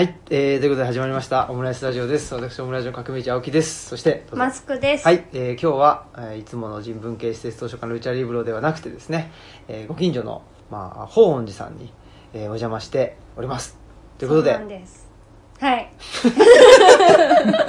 [0.00, 5.04] はい、えー、ということで始まりましたオムライスラジオです私オムライスの革命児青木ですそしてマスクです。
[5.04, 9.30] はい、えー、今日は、えーいつもの人文系施設図書館のルチャリブロではなくてですね、
[9.68, 10.40] えーご近所の、
[10.70, 11.92] まあ、法恩寺さんに、
[12.32, 13.76] えーお邪魔しております
[14.16, 14.52] ということで。
[15.60, 15.92] はい。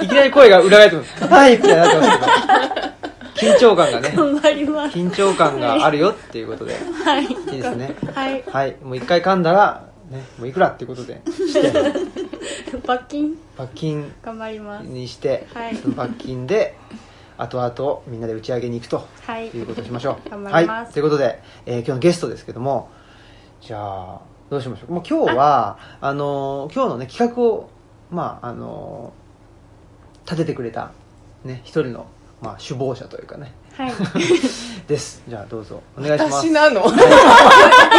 [0.02, 4.96] いきなり声が裏返ってますはいみたいになってますけど緊張感がね頑張ります。
[4.96, 7.24] 緊張感があるよっていうことではい。
[7.24, 8.42] いいいですねはい。
[8.50, 11.20] はいもう一回噛んだらねもういくらっていうことで。
[11.30, 13.36] し て罰金？
[13.56, 14.12] 罰金。
[14.22, 14.86] 頑張ります。
[14.86, 15.76] にして、はい。
[15.76, 16.76] その罰金で
[17.38, 19.06] 後々みんなで打ち上げに行くと。
[19.26, 19.48] はい。
[19.48, 20.30] いうことをしましょう。
[20.30, 20.84] 頑張ります。
[20.86, 22.88] はい、ということで、えー今日のゲストですけども
[23.60, 24.92] じゃあどうしましょう？
[24.92, 27.68] もう今日はあのー今日のね企画を
[28.10, 30.92] まああのー立ててくれた
[31.44, 32.06] ね一人の、
[32.40, 33.92] まあ、首謀者というかねはい。
[34.86, 35.22] です。
[35.26, 35.82] じゃあどうぞ。
[35.96, 36.46] お願いします。
[36.46, 36.84] 私なの？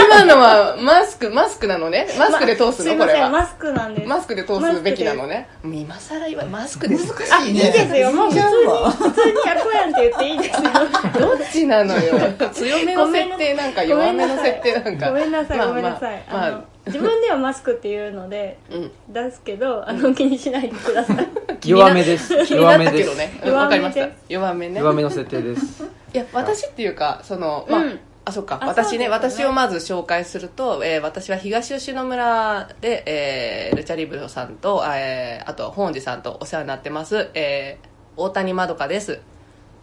[0.05, 2.07] 今のはマスクマスクなのね？
[2.17, 4.07] マスクで通すすいません、のこれはマスクなんです。
[4.07, 5.47] マスクで通すべきなのね？
[5.63, 8.11] もう今更言わマスクですあ、いいですよ。
[8.11, 10.69] もう普通に、普通にアコやんって言っていいですよ。
[11.19, 12.13] どっちなのよ？
[12.51, 15.07] 強めの設定なんか弱めの設定なんか。
[15.07, 16.23] ごめんなさい、まあごめんなさい。
[16.29, 18.91] まあまああの、自分ではマスクっていうので、うん。
[19.09, 21.27] 出すけど、あの、気にしないでください。
[21.69, 22.33] 弱めです。
[22.53, 23.11] 弱めです。
[23.11, 23.39] ったけどね。
[23.45, 23.99] うんわかりました。
[24.01, 24.79] 弱めです弱めね。
[24.81, 25.83] 弱めの設定です。
[26.13, 27.99] いや私っていうかそのまあ、うん。
[28.25, 28.59] あそっか。
[28.61, 39.11] あ私ね私をまず紹介すると、えー私は東吉野村で、えールチャリブロさんと、えーあと本寺さんとお世話になってます、えー大谷まどかです。
[39.13, 39.17] や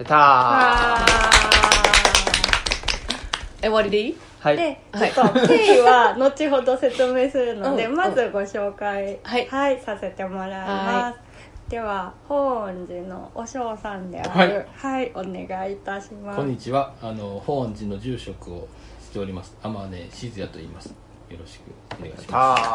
[0.05, 0.17] ったー。
[0.19, 1.07] あ
[3.63, 4.17] え終わりでいい？
[4.41, 11.71] はいーで、ちはいょっと経緯は後ほど説明するので、うんまずご紹介、はいさせてもらいはます。
[11.71, 16.37] では、法恩寺のお嬢さんであはいる、はい、お願いいたします。
[16.39, 16.95] こんにちは。
[17.03, 18.67] あの本寺の住職を
[19.01, 19.55] しております。
[19.63, 20.87] 天音静也と言います。
[20.89, 20.95] よ
[21.39, 21.63] ろしく
[22.01, 22.75] お願いしまあーあ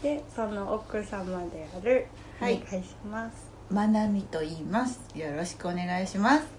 [0.00, 2.06] ーで、その奥様である、
[2.38, 3.50] はいお願いします。
[3.70, 5.00] まなみと言います。
[5.14, 6.57] よろしくお願いします。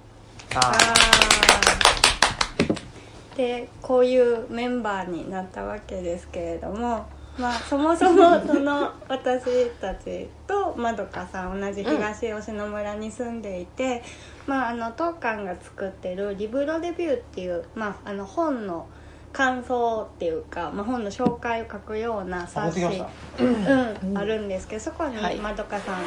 [3.35, 14.03] でこういうメンバーになったわけですけれどもまあそもそもその私たちとまどかさん同じ東吉野村に住んでいて、
[14.45, 18.87] まああの当館が作ってる「リブロデビュー」っていう、まあ、あの本の
[19.31, 23.09] 感想っていうか、まあ、本の紹介を書くような冊子あ
[23.39, 25.37] うん、あるんですけどそこにはい。
[25.37, 26.03] まどかさん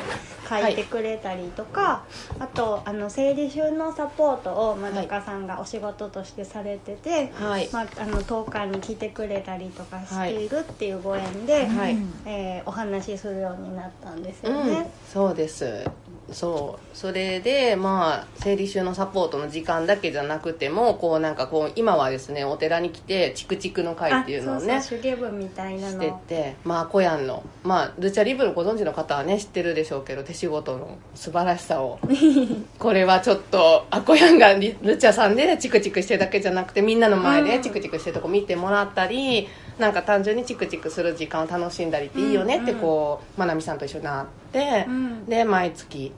[0.48, 2.04] 書いてくれたりとか、
[2.38, 7.68] あとあの整理収納サポートをまどかさんがお仕事としてされてて、はい。
[7.72, 11.96] まあ、あの当館に来てくれたりとかしているっていうご縁で、はい、
[12.26, 14.70] えーお話しするようになったんですようん。
[14.70, 15.84] ね。、そうです。
[16.30, 16.96] そう。
[16.96, 31.98] それでまあ生理収納サポートの時間だけじゃなくてもこうなんかこう今はですねお寺に来てチクチクの会っていうのをねあそうそう手芸部みたいなしてのてまあコヤンのまあルチャリブロご存知の方はね知ってるでしょうけど手仕事の素晴らしさを。
[32.78, 45.26] これはちょっとアコヤンがリルチャさんでチクチクしてるだけじゃなくてみんなの前でチクチクしてるとこ見てもらったり、なんか単純にチクチクする時間を楽しんだりっていいよねってこう、まなみさんと一緒になって、うん。
[45.26, 46.12] で毎月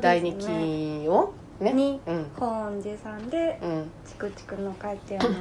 [0.00, 1.72] 第2期をね。
[1.72, 2.26] にうん。
[2.36, 3.90] 本寺さんでうん。
[4.06, 5.32] チクチクの会っていうのを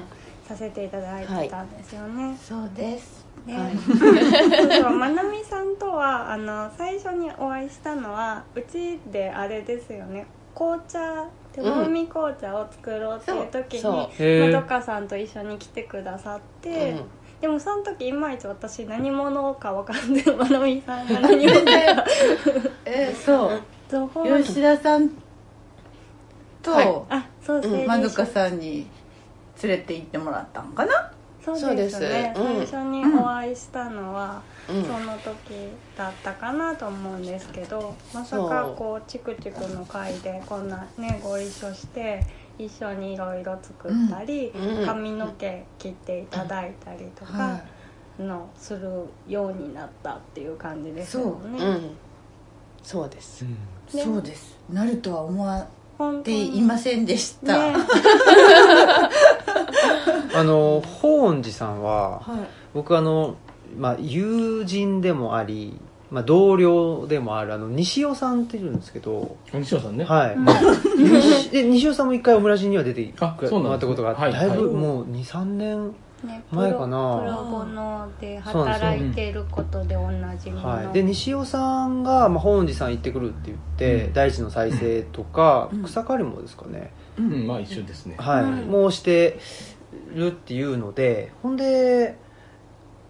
[0.50, 2.36] させていただいてたんですよね。
[2.42, 3.24] そうです。
[3.46, 3.56] ね。
[3.56, 3.78] はい。
[4.82, 10.26] そうまなみさんとはあの最初にお会いしたのはうちであれですよね。
[10.56, 17.04] 紅茶手もみ紅茶を作ろうっていう時に、まどかさんと一緒に来てくださって、うん。
[17.42, 20.26] でもその時いまいち私何者か分かんない。
[20.36, 22.06] まなみさんが何者か。
[22.86, 23.62] えそう。
[24.44, 25.12] 吉田さん
[26.64, 27.02] と、はい。
[27.10, 28.88] あそうまどかさんに
[29.64, 31.12] 連れて行ってもらったんかな？
[31.44, 32.00] そうです。
[32.00, 32.82] ねそうですうん。
[32.82, 34.84] 最初にお会いしたのは、うん。
[34.84, 42.26] その時だったかなと思うんですけどまさかこうチクチクの会でこんなねご一緒して
[42.58, 44.86] 一緒にいろいろ作ったり、うん。
[44.86, 47.62] 髪の毛切っていただいたりとかは
[48.20, 51.64] のするようになったっていう感じですよね。
[51.64, 51.72] う。
[51.72, 51.92] ん。
[52.84, 53.46] そうです。
[53.46, 54.00] うん。
[54.00, 54.04] い。
[54.04, 54.58] そうです。
[54.70, 55.68] なるとは思わ
[55.98, 57.58] 本当れていませんでした。
[57.58, 57.76] ね
[60.36, 62.48] あの法恩寺さんははい。
[62.74, 63.36] 僕あの、
[63.78, 65.80] まあ、友人でもあり、
[66.12, 69.58] まあ、同僚でもあるあの西尾さんっているんですけど、す。
[69.58, 70.04] 西尾さんね。
[70.04, 70.46] はい、うん。
[71.14, 73.92] 西で西尾さんも一回オムラジには出てもらったそうなんですね。
[73.92, 77.20] ことがあって、はいだいぶはいもう23年、ね前かな。
[77.20, 84.14] プロボノで働いていることでおなじみの、はい、で西尾さんが、まあ、本寺さん行ってくるって言って、うん。
[84.14, 85.84] 大地の再生とか、うん。
[85.84, 88.16] 草刈りもですかね、うん、まあ一緒ですね。
[88.18, 88.72] はい、うん。
[88.72, 89.40] もうして
[90.14, 92.18] るっていうのでほんで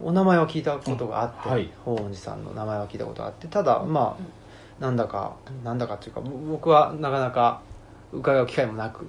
[0.01, 1.69] お名前は聞いたことがあって、うんはい。
[1.83, 7.61] 法恩寺さんの名前は聞いたことがあってただまあ、なんだかなんだかっていうかぼ僕はなかなか
[8.13, 9.07] 伺う機会もなく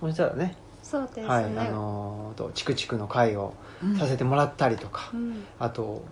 [0.00, 3.52] そしたらねそうですね、はいあのーとチクチクの会を
[3.98, 5.44] させてもらったりとか、うん。
[5.58, 6.02] あと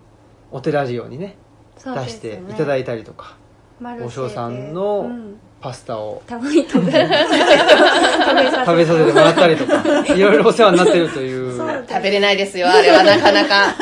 [0.50, 1.37] お寺ジオにね
[1.76, 3.37] そうです出してねいただいたりとか、
[4.02, 6.23] お嬢さんのうんパスタを。
[6.29, 6.99] 食べ食べさ
[8.64, 9.82] 食べさせてもらったりとか。
[10.14, 11.56] いろいろお世話になってるという。
[11.56, 13.03] そう食べれないですよあれは。
[13.05, 13.75] なかなか。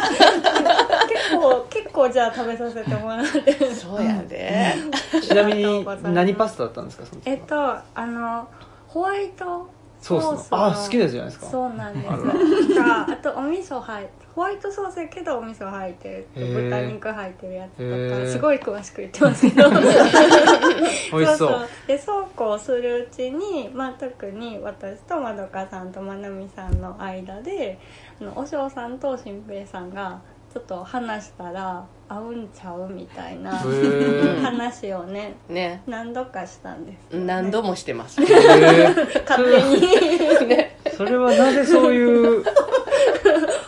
[1.09, 3.75] 結構結構じゃあ食べさせてもらってる。
[3.75, 4.75] そうやで、
[5.21, 8.49] ちなみに何パスタだったんですかえっとあの
[8.89, 9.69] ホワイト
[10.01, 11.47] ソースのあ好きなやつじゃないですか。
[11.47, 12.13] そうなんです。
[12.13, 12.85] あら。
[12.85, 19.71] かあとお味噌入ってホワイトソースやけどお味噌入ってる豚肉入ってるやつとかすごい詳しく言ってますけど。
[21.17, 21.69] 美味しそう。
[21.87, 22.25] でそう。
[22.35, 27.79] こうするうちに、まあ、特に私とまどかさんとまなみさんの間で
[28.21, 30.21] あのお嬢さんと新平さんが
[30.53, 33.53] ちょっと話したら合うんちゃうみたいな
[34.43, 35.83] 話をねね。
[35.87, 38.21] 何度かしたんですよね、何度もしてます。
[39.29, 40.49] 勝手に。
[40.49, 42.45] ねそれはなぜそういう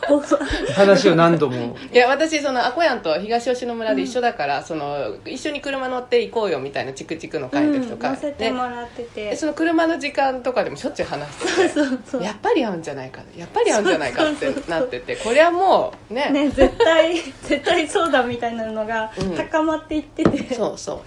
[0.74, 1.76] 話を何度も。
[1.92, 11.62] いや私そのアコヤンと東吉野村で一緒だから、その一緒に車乗って行こうよみたいなチクチクの会の時とか、うん乗せてねもらってて、でその車の時間とかでもしょっちゅう話して。
[11.62, 12.22] てそうそう。
[12.22, 16.30] やっぱり合うんじゃないかやっぱり合うんじゃないかってなってて これはもうね。
[16.30, 19.36] ね絶対絶対そうだみたいなのがうん。
[19.36, 21.00] 高まっていってて、そうそう。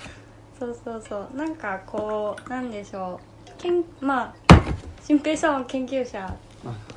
[0.60, 1.38] そうそうそう。
[1.38, 3.52] なんかこうなんでしょう。
[3.62, 4.56] けんまあ
[5.06, 6.34] 新平さんは研究者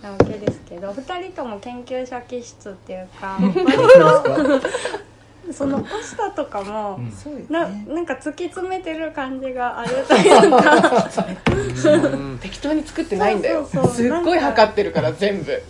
[0.03, 7.47] なわけですけど2人とも研究者気質っていうか割とそのパスタとかも、うん。
[7.51, 7.85] なね。
[7.89, 11.01] なんか突き詰めてる感じがあるというか。
[12.15, 12.39] うん。
[12.41, 13.65] 適当に作ってないんだよ。
[13.65, 13.95] そうそうそう。
[13.95, 15.63] すっごい測ってるから全部。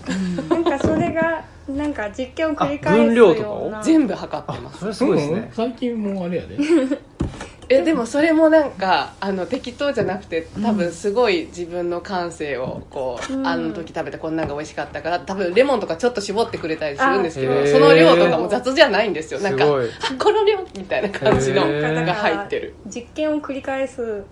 [0.51, 3.63] なんかそれがなんか実験を繰り返す量とかを？
[3.63, 4.79] ような全部測ってます。
[4.81, 5.39] それすごいですね。
[5.39, 5.41] う。
[5.41, 6.59] ん最近もうあれやで
[7.69, 13.47] えでもそれもなんかあの適当じゃなくて多分すごい自分の感性をこう、うん。
[13.47, 19.41] あの時食べたこんなんが美味しかったから多分レモンとかちょっと絞ってくれたりするんですけどその量とかも雑じゃないんですよ。
[19.41, 24.25] なんかこの量みたいな感じのが入ってる実験を繰り返す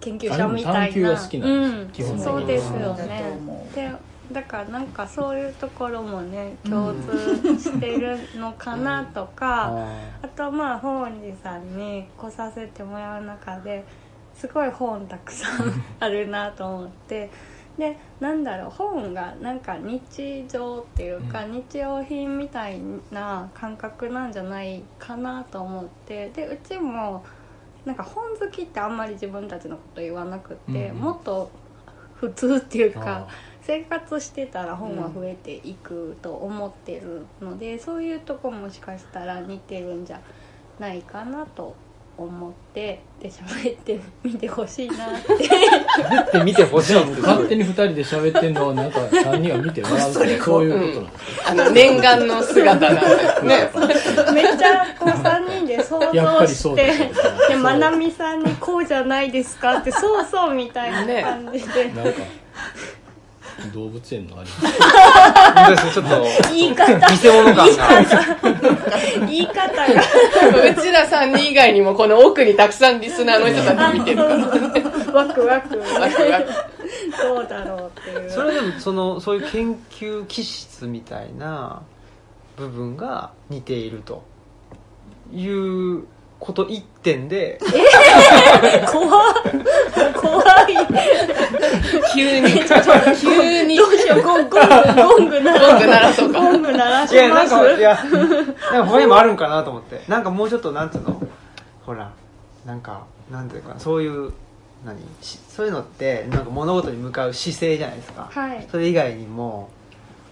[0.00, 1.10] 研究者みたいな。
[1.10, 3.34] が好きなんです基本的にそうですよね。
[3.74, 3.90] で
[4.32, 9.88] だからなんかそういうところもね共通してるのかなとか、 あ
[10.22, 13.84] あとまあ本寺さんに来させてもらう中で
[14.34, 17.30] すごい本たくさんあるなと思って
[17.78, 22.80] でなんだろう本がなんか日常っていうか、日用品みたい
[23.10, 27.24] な感覚なんじゃないかなと思ってでうちも
[27.84, 30.96] なんか本好きってあんまり自分たちのこと言わなくって、うん。
[30.96, 31.50] もっと
[32.14, 33.28] 普通っていうかあ
[33.66, 40.20] 生活してたら本は増えていくと思ってるので、そういうとこもしかしたら似てるんじゃ
[40.78, 41.74] ないかなと
[42.16, 45.32] 思ってで喋ってみてほしいなって。
[45.32, 53.70] ーって見てほしいって勝手に二人で喋ってんのをなんか三人が見て笑うとか そういうことなんですかあの念願の姿なんでね
[54.32, 62.20] めっちゃこう3人で想やっぱ像りそうしてですでまなみさんに「こうじゃないですか?」って「そうそう」みたいな感じで、なんか
[63.72, 64.50] 動物園のあれ。
[64.50, 66.86] 本当ですねちょっと言い方。
[67.10, 67.96] 偽物感が。
[69.26, 69.54] 言い方。
[69.54, 74.36] がうちら3人以外にもこの奥にたくさんリスナーの人たち見てるから。
[75.12, 75.78] ワクワク。
[75.78, 76.74] ワクワク。
[77.22, 81.82] どうだろうっていうそれでもそのそういう研究気質みたいな
[82.56, 84.24] 部分が似ていると
[85.32, 86.04] いう
[86.40, 87.58] こと一点で
[88.90, 89.34] 怖っ。
[90.14, 90.76] 怖い。
[92.14, 92.50] 急に。
[93.20, 93.76] 急に。
[93.76, 94.68] どうしようゴンゴング
[95.02, 96.40] ゴング鳴ゴング鳴らそうか。
[96.40, 100.02] ゴング鳴らしいやなんかいやなんか他にもあるんかなと思って。
[100.08, 101.20] なんかもうちょっとなんていうの
[101.86, 102.12] ほら
[102.66, 104.32] なんかなんていうかなそういう
[104.84, 108.66] 何しそういうのってなんか物事に向かう姿勢じゃないですか、はい。
[108.70, 109.70] それ以外にも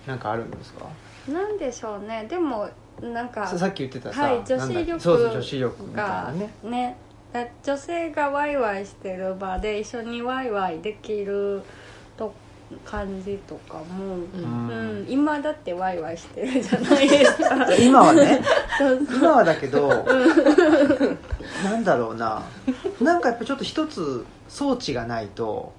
[0.07, 0.85] なんかあるんですか？
[1.29, 2.27] なんでしょうね。
[2.29, 2.69] でも
[3.03, 6.51] なんかささっき言ってたさ、はい女子力そうそう女子力がね。
[6.63, 6.97] ね
[7.33, 11.63] だ女性がワイワイしてる場で一緒にワイワイできる
[12.17, 12.35] と
[12.85, 14.69] 感じとかも、うん。
[14.69, 17.75] うん今だってワイワイしてるじゃないですか。
[17.75, 18.41] 今はね。
[19.11, 19.89] 今はだけど
[21.65, 22.43] なんだろうな。
[23.01, 25.73] なんかやっぱちょっと一つ装置がないと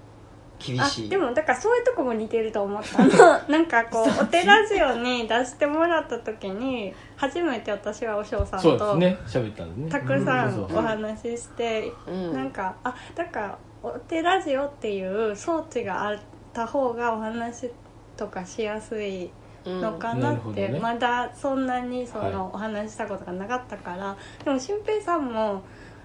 [0.60, 1.10] 厳あしい。
[1.10, 3.10] でもだからそういうとこも似てると思ったの。
[3.50, 9.18] なんかこうお手ラジオに出してもらった時に初めて私はお嬢さんそうですとね。
[9.26, 9.90] 喋ったんでね。
[9.92, 12.34] たくさうんお話しして、うん。
[12.34, 16.18] なんかあだからお手ラジオっていう装置があっ
[16.54, 17.70] た方がお話
[18.16, 19.30] とかしやすい
[19.66, 20.20] のかうん。
[20.22, 20.80] ななって、るほどね。
[20.80, 22.32] まだそんなにそはい。
[22.32, 25.62] のお話ししたことがなかったから、でも俊平さんも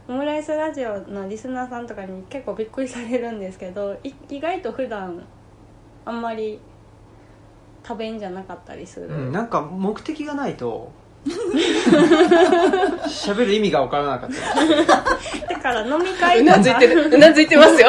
[0.09, 5.23] オムライスラジオのリスナーさんとかに結構びっくりされるんですけどい意外と普段
[6.07, 6.59] あんまり
[7.87, 10.91] 食べんじゃなかったりする、うん、なんか目的がないと
[13.07, 15.55] 喋る意味が分からなかった。
[15.55, 16.57] だから飲み会うとか。
[16.57, 17.11] なずいてる。
[17.11, 17.89] うなずいてますよ。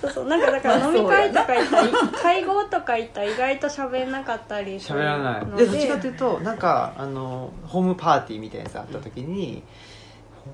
[0.00, 1.88] そうそうなんかだから飲み会とか行ったら
[2.22, 5.46] 会合とか行ったら意外と喋んなかったり喋らない。
[5.46, 9.62] のでどっちかというとなんかあのホームパーティーみたいなやつあった時に、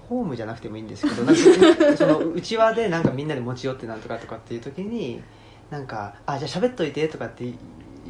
[0.09, 1.40] ホームじゃなくてもいいんですけどなんか
[1.97, 5.23] そのうちわでなんかみんなで持ち寄ってなんとかとかっていう時に
[5.71, 7.52] なんか「あじゃあ喋っといて」とかって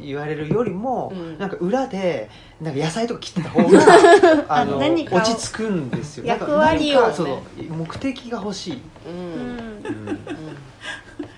[0.01, 1.37] 言われるよりも、うん。
[1.37, 2.29] なんか裏で
[2.61, 3.79] なんか野菜とか切ってた方が
[4.47, 6.25] あの何かを落ち着くんですよ。
[6.25, 7.13] 役割をね。
[7.13, 8.73] そう目的が欲しい、
[9.05, 9.47] ううん。
[9.47, 10.19] んうん。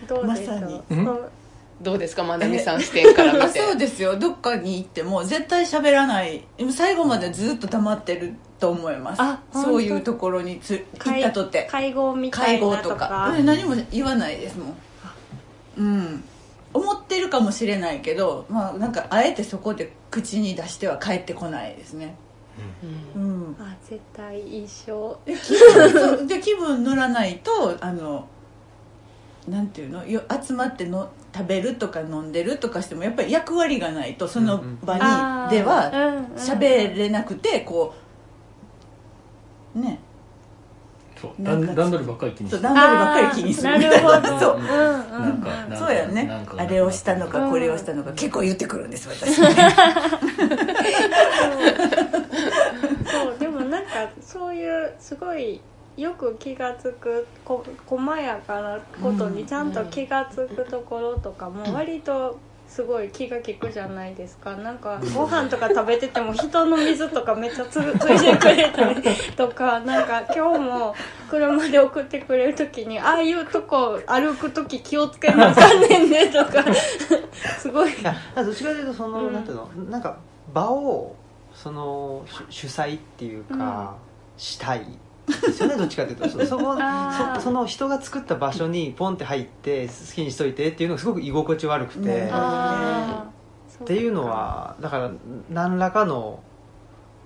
[0.07, 0.81] どうでしょうまさに。
[0.91, 1.05] うん。
[1.05, 1.31] そう
[1.81, 3.59] どうですかまなみさん視点から見て？
[3.59, 4.15] そうですよ。
[4.19, 6.43] どっかに行っても絶対喋らない。
[6.69, 9.21] 最後までずっと黙ってると思います。
[9.21, 11.67] あそういうところにつ行ったとって。
[11.69, 12.95] 会合みた会合いなとか？
[12.95, 13.35] とか。
[13.37, 14.75] うん何も言わないですもん。
[15.77, 16.23] うん。
[16.73, 22.15] 思ってるかもしれないけどまあなんかあえてそこで口に出しては帰ってこないですね。
[23.15, 23.55] うん。
[23.59, 25.19] あ絶対一緒。
[25.25, 28.27] で気分そうで気分乗らないとあの
[29.49, 30.05] なんていうの？
[30.05, 34.99] よ集まっての食べるとか飲んでるとかしてもやっぱり役割がないとその場に
[35.49, 36.25] ではうんうん。
[36.35, 38.00] 喋れなくてこう
[39.75, 39.99] ね。
[41.19, 41.41] そう。
[41.41, 42.57] なんか段段取りばっかり気にして。
[42.57, 43.73] そう段取りばっかり気にする。
[43.73, 44.39] あーなるほど。
[44.39, 44.57] そう。
[44.57, 46.23] うんうんなんかなんかそうやね。
[46.23, 47.49] なんかあれをしたのうんか。
[47.49, 49.35] これをしたのか結構言ってくるんです私。
[49.35, 49.43] そ
[53.35, 53.89] うでもなんか
[54.21, 55.61] そういうすごい
[55.97, 62.39] よく気が付くこ細やかなことにちゃんと気が付くところとかも割と
[62.73, 64.55] すごい気が利くじゃないですか。
[64.55, 69.01] なんかご飯とか食べてても人の水とかめっちゃつついでくれたり
[69.35, 70.95] とか なんか今日も
[71.29, 76.63] 車で送ってくれる時にああいうとこ歩く時気をつけなあかんねんねとか
[77.59, 77.91] すごい。
[77.91, 79.33] いやどっちかというとその、うん。
[79.33, 79.67] なんていうの？
[79.89, 80.17] なんか
[80.53, 81.13] 場を
[81.53, 83.95] その主主催っていうか、
[84.37, 84.85] したい
[85.31, 86.29] ですよねどっちかというと。
[86.29, 86.75] そそこ
[87.35, 92.31] そその人が作った場所にポンって入って好きにしといてっていうのがすごく居心地悪くて、ね。
[92.31, 95.11] っていうのはだから
[95.49, 96.43] 何らかの、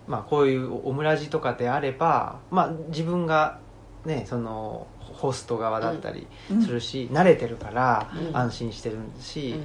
[0.07, 3.59] まあ、こういうオムラジとかであれば、まあ、自分が
[4.05, 6.61] ねそのホスト側だったりうん。
[6.61, 8.37] するし、慣れてるからうん。
[8.37, 9.63] 安心してるし、うん。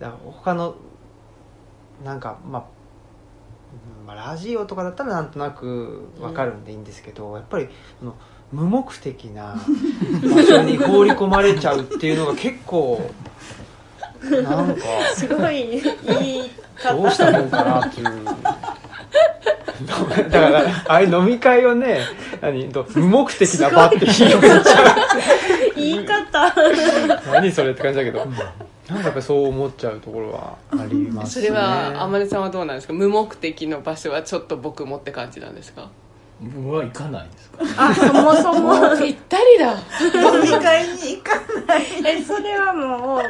[0.00, 0.74] だから他の
[2.04, 2.77] なんかまあうん
[4.08, 8.14] まあラジオとかだったらなんとなく分かるんでいいんですけど、やっぱりその
[8.50, 9.54] 無目的な
[10.34, 13.10] 場所に放り込まれちゃうっていうのが結構
[14.22, 14.82] なんか
[15.14, 15.82] すごいいい
[16.74, 18.24] 方どうしたもんかなっていう。
[20.30, 22.00] だからああいう飲み会をね
[22.40, 24.96] 何と無目的な場って広げちゃ
[25.76, 26.46] 言い方。
[26.46, 26.52] う
[27.30, 28.26] 何それって感じだけど、
[28.88, 31.46] なんかやっぱそう思っちゃうところはありますね。
[31.48, 32.92] それは天音さんはどうなんですか？
[32.94, 35.90] 無目的の場所はちょっと僕もって感じなんですか？
[36.40, 37.58] 僕は行かないですか？
[37.76, 38.96] あそもそも。
[38.96, 39.72] ぴったりだ。
[39.74, 41.32] 飲み会に行か
[41.66, 41.82] ない。
[42.06, 43.22] えそれはもう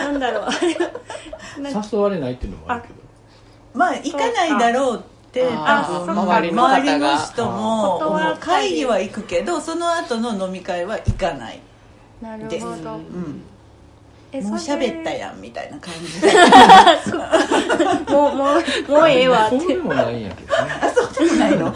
[0.00, 0.48] なんだろう。
[1.92, 2.94] 誘われないっていうのもあるけど。
[3.74, 6.76] まあ行かないだろうってあ周りの方が。
[6.78, 11.60] 周りの人も会議は行くけどその後の飲み会は行かない
[12.22, 12.94] なるですほど。
[12.94, 13.42] うん。
[13.52, 13.55] え
[14.32, 16.28] もう喋ったやんみたいな感じで。
[18.12, 19.58] もうもう もうええわって。
[19.58, 20.70] そうでもないんやけどね。
[20.82, 21.64] あそうでもないの。
[21.66, 21.74] はい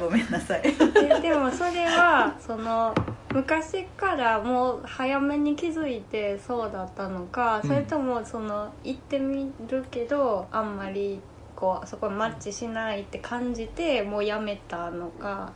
[0.00, 0.62] ごめんなさい。
[0.64, 2.94] えでもそれはその
[3.32, 11.20] 昔からもう早めに気づいてそうだったのか、それともその行ってみるけどあんまり
[11.54, 15.52] こうそこにマッチしないって感じてもうやめたのか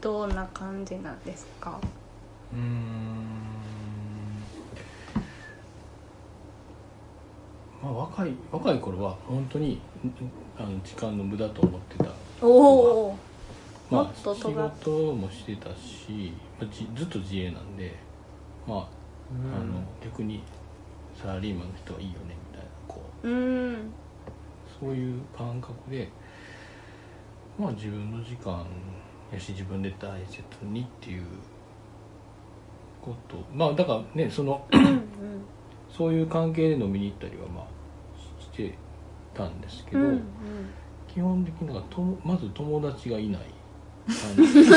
[0.00, 1.78] どんな感じなんですか？
[2.52, 3.15] うーん
[7.86, 9.80] まあ若い若い頃は本当にん
[10.58, 12.10] あの時間の無駄と思ってた。
[12.44, 13.18] おお
[13.88, 17.94] まあもっと仕事もしてたし、まあ、じずっと自営なんで
[18.66, 18.88] まあ,、
[19.54, 20.42] あの逆に
[21.14, 23.28] サラリーマンの人はいいよねみたいなこう。
[23.28, 23.92] うん。
[24.80, 26.08] そういう感覚で
[27.56, 28.66] まあ自分の時間
[29.32, 31.22] やし自分で大切にっていう
[33.00, 33.36] こと。
[33.54, 35.02] まあだからねそのうん。
[35.96, 37.75] そういう関係で飲みに行ったりはまあ
[38.56, 38.74] して
[39.34, 40.22] たんですけど、うんうん。
[41.06, 43.42] 基本的になんかともまず友達がいない
[44.06, 44.64] 感じ。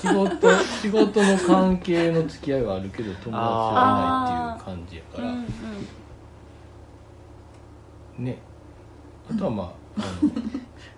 [0.00, 5.38] 仕事仕事の関係の付き合いはあるけど友達がいないっていう感じやから、うん
[8.18, 8.38] うんね。
[9.30, 10.30] あとはまああの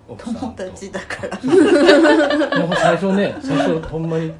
[0.09, 0.41] 奥さんと。
[0.41, 1.39] 友達だから。
[2.77, 4.33] 最初ね最初ほんまに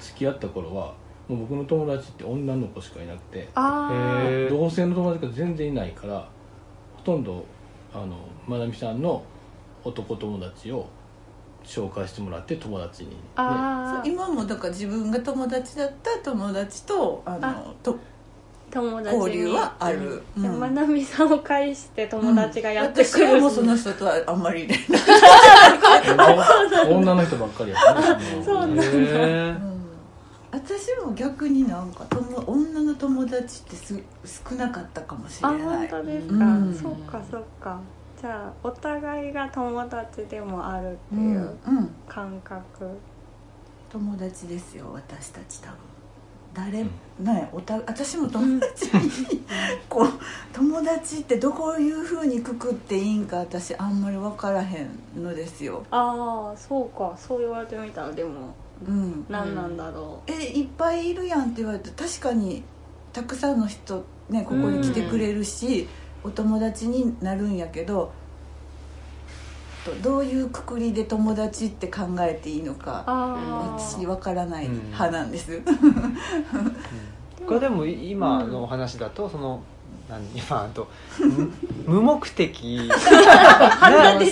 [0.00, 0.94] 付き合った頃は
[1.28, 3.48] もう僕の友達って女の子しかいなくて
[4.48, 6.28] 同性の友達が全然いないから
[6.96, 7.44] ほとんど
[7.92, 8.16] あの
[8.46, 9.22] まなみさんの
[9.84, 10.88] 男友達を
[11.64, 13.16] 紹介してもらって友達に、ね、
[14.04, 17.98] 今もだから自分が友達だった友達とあのあと
[18.70, 19.22] 友達に。
[19.22, 20.22] 交流はある。
[20.36, 20.60] うん。
[20.60, 24.98] まなみさんを介して友達がやってく私はるもうその人とはあんまり連絡。
[26.94, 28.36] 女の人ばっかりやったね。
[28.36, 28.82] もそうなんだ
[30.50, 34.00] 私も逆になんか友女の友達ってす
[34.48, 35.88] 少なかったかもしれあない。
[35.88, 36.74] 本当ですか、うん。
[36.74, 37.80] そっかそっか。
[38.20, 41.90] じゃあお互いが友達でもあるってういんううん。
[42.08, 42.98] 感覚、
[43.90, 45.76] 友達ですよ私たち多分。
[46.54, 46.82] 誰、
[47.20, 49.44] ねおた私も友達に、
[49.88, 50.08] こう
[50.52, 54.88] 友達ってどういうふうにくくっていいんか私あんまり分からへん
[55.22, 55.84] のですよ。
[55.90, 57.14] ああそうか。
[57.16, 58.54] そう言われてみたらでも
[58.86, 59.26] うん。
[59.28, 62.62] 何なんだろえいっぱいいるやんって言われて確かに
[63.12, 65.88] たくさんの人ねここに来てくれるし、
[66.22, 68.12] お友達になるんやけど
[69.88, 73.04] とどういうくくりで友達って考えていいのうか
[73.78, 75.60] 私わからない派なんです、
[77.46, 79.62] これでも今のお話だとその
[80.08, 80.88] 何今あと
[81.18, 81.52] む
[82.00, 82.90] 無目的。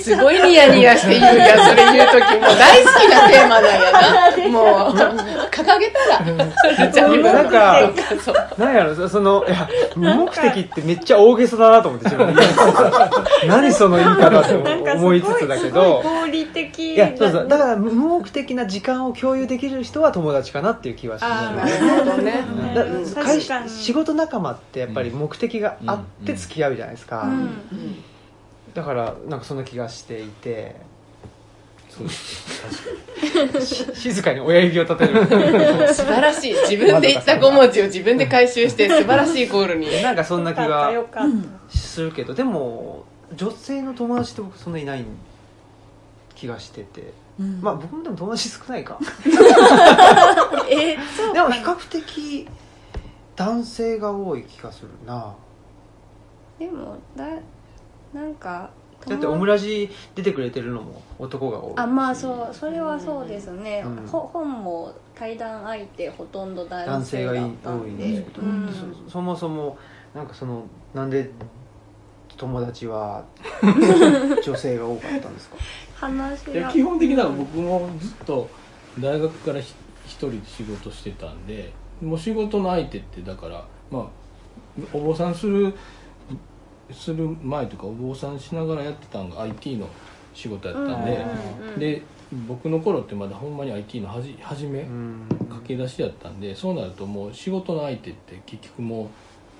[0.02, 2.20] すごいニヤニヤして言うやんそれ言う時。
[2.40, 4.48] もう大好きなテーマなんやな。
[4.48, 4.96] もう
[5.50, 5.98] 掲げた
[6.78, 6.90] ら。
[6.90, 7.90] じゃあ今なんか
[8.56, 12.42] 何やろそそのいや無目的ってめっちゃ大げさだなと思って自分で
[13.46, 14.54] 何その言い方って
[14.96, 16.02] 思いつつだけど。
[16.02, 17.48] 合理的いやそうそう。
[17.48, 22.44] だから無目的な時間を共有できる人は友達かなっていう気はしますね。
[23.66, 28.04] 仕事仲間ってやっぱり目的があって付き合うじゃないですか、うん
[28.76, 30.76] だからなんかそんな気がしていて。
[31.88, 35.26] そう確か静かに親指を立てる。
[35.94, 40.02] 素晴らしい自分で言った5文字を自分で回収して素晴らしいゴールに。
[40.02, 40.92] なんかそんな気が
[41.70, 45.06] するけどでも女性の友達って僕そんないない
[46.34, 47.14] 気がしてて。
[47.40, 47.62] うん。
[47.62, 48.98] まあ僕もでも友達少ないか。
[50.68, 51.48] えーそうかな。
[51.48, 52.48] でも比較的
[53.36, 55.34] 男性が多い気がするな
[56.58, 57.24] でもだ
[58.12, 58.70] なんか
[59.06, 64.06] だってオムラジ出てくれてるのも男が多いあまあそうそれはそうですね、うん。
[64.06, 67.88] ほ本も対談相手ほとんど男男性がい多ったんで。
[67.90, 68.68] いんですけど、うん。
[69.06, 69.78] そそもそも
[70.14, 70.64] なんかその
[70.94, 71.30] なんで
[72.36, 73.24] 友達は
[74.44, 75.56] 女性が多かったんですか？
[75.94, 76.52] 話が。
[76.52, 78.48] いや基本的には僕もずっと
[78.98, 79.74] 大学からひ
[80.06, 84.06] 一人で仕事してたんでもう仕事の相手ってだからまあ
[84.92, 85.74] お坊さんする
[86.92, 89.88] する前とかお坊さんしながらやってたんが IT の
[90.34, 92.02] 仕事やったんで、うんうんうんで
[92.48, 95.22] 僕の頃ってまだほんまに IT のはじ初めうん。
[95.48, 99.08] 駆け出しやったんでそうなるともう仕事の相手って結局も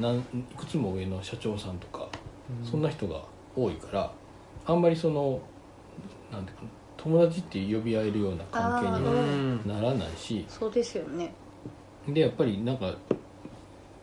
[0.00, 0.22] うなんい
[0.56, 2.08] くつも上の社長さんとか
[2.68, 3.22] そんな人が
[3.54, 4.12] 多いから
[4.66, 5.40] あんまりその
[6.32, 9.58] なんていうかな友達って呼び合えるような関係あにうん。
[9.72, 11.32] はならないしそうですよね。
[12.08, 12.92] でやっぱりなんか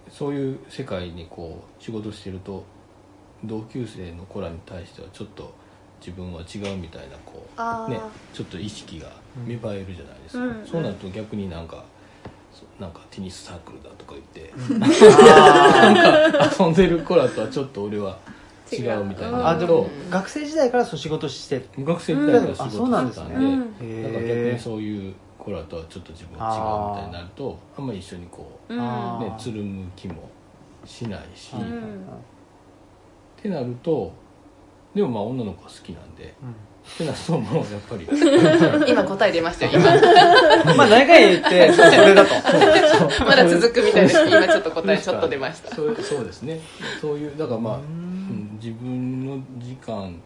[0.09, 2.63] そういう世界にこう仕事してると
[3.43, 5.53] 同級生の子らに対してはちょっと
[6.05, 7.45] 自分は違うみたいなこ
[7.87, 7.99] うね
[8.33, 9.09] ちょっと意識が
[9.45, 10.67] 芽生えるじゃないですか、うんうん。
[10.67, 11.85] そうなると逆になんか
[12.53, 14.53] そなんかテニスサークルだとか言って、
[16.59, 18.19] 遊んでる子らとはちょっと俺は
[18.71, 23.75] 違うみたいになるとあでも学生時代からそう仕事して学生時代から仕あ事してたんで、うん。
[23.81, 26.57] へだから逆えにそういう子らとはちょっと自分は違
[26.89, 30.29] うみたいになるとあんまり一緒にこう、ね、つるむ気も
[30.85, 32.05] しないし、うん
[33.43, 34.13] ってなると
[34.95, 38.07] でもまあ女の子は好きなんで、ってなるともうやっぱり。
[38.87, 39.71] 今答え出ましたよ
[40.63, 40.75] 今。
[40.75, 43.25] まあ何回言って それだと。
[43.25, 45.75] まだ続くみたいです今ちょっと答えちょっと出ました。
[45.75, 46.59] そうそうですね。
[47.01, 47.87] そういうだからまあ、ううん。
[47.87, 50.21] ん自分の時間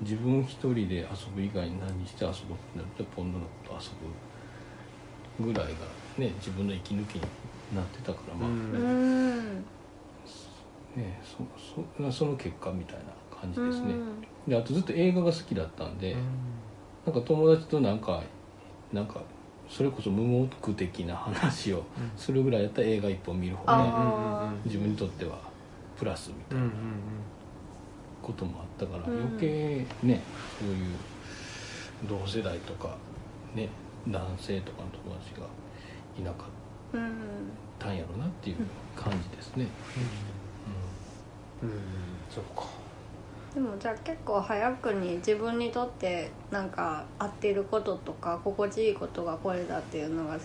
[0.00, 3.90] 自分一人で遊ぶ以外に何して遊ぶってなるとやっぱ女の子と遊
[5.38, 5.72] ぶぐらいが
[6.16, 7.20] ね自分の息抜きに
[7.74, 9.64] なってたからまあ、うん
[10.98, 11.38] ねそ
[12.02, 13.04] そその結果みたいな
[13.40, 14.50] 感じですね、うん。
[14.50, 16.16] であとずっと映画が好きだったんで、
[17.06, 18.22] なんか友達となんか
[18.92, 19.20] なんか
[19.68, 21.84] それこそ無目的な話を
[22.16, 25.38] するぐらいやったら映画一本見る方が、あ自分にとっては
[25.96, 26.66] プラスみたいな
[28.22, 29.20] こともあったから、うん。
[29.20, 30.22] 余計ね
[30.58, 30.96] そういう
[32.08, 32.96] 同世代とか
[33.54, 33.68] ね
[34.08, 35.46] 男性とかの友達が
[36.18, 37.00] いなかっ
[37.78, 38.56] たんやろなっていう
[38.96, 40.37] 感じですね、うん
[42.30, 42.66] そうか。
[43.54, 50.38] でもじゃあ結構早くに自分にとってなんか合ってることとか心地いいことがこれだっていうのが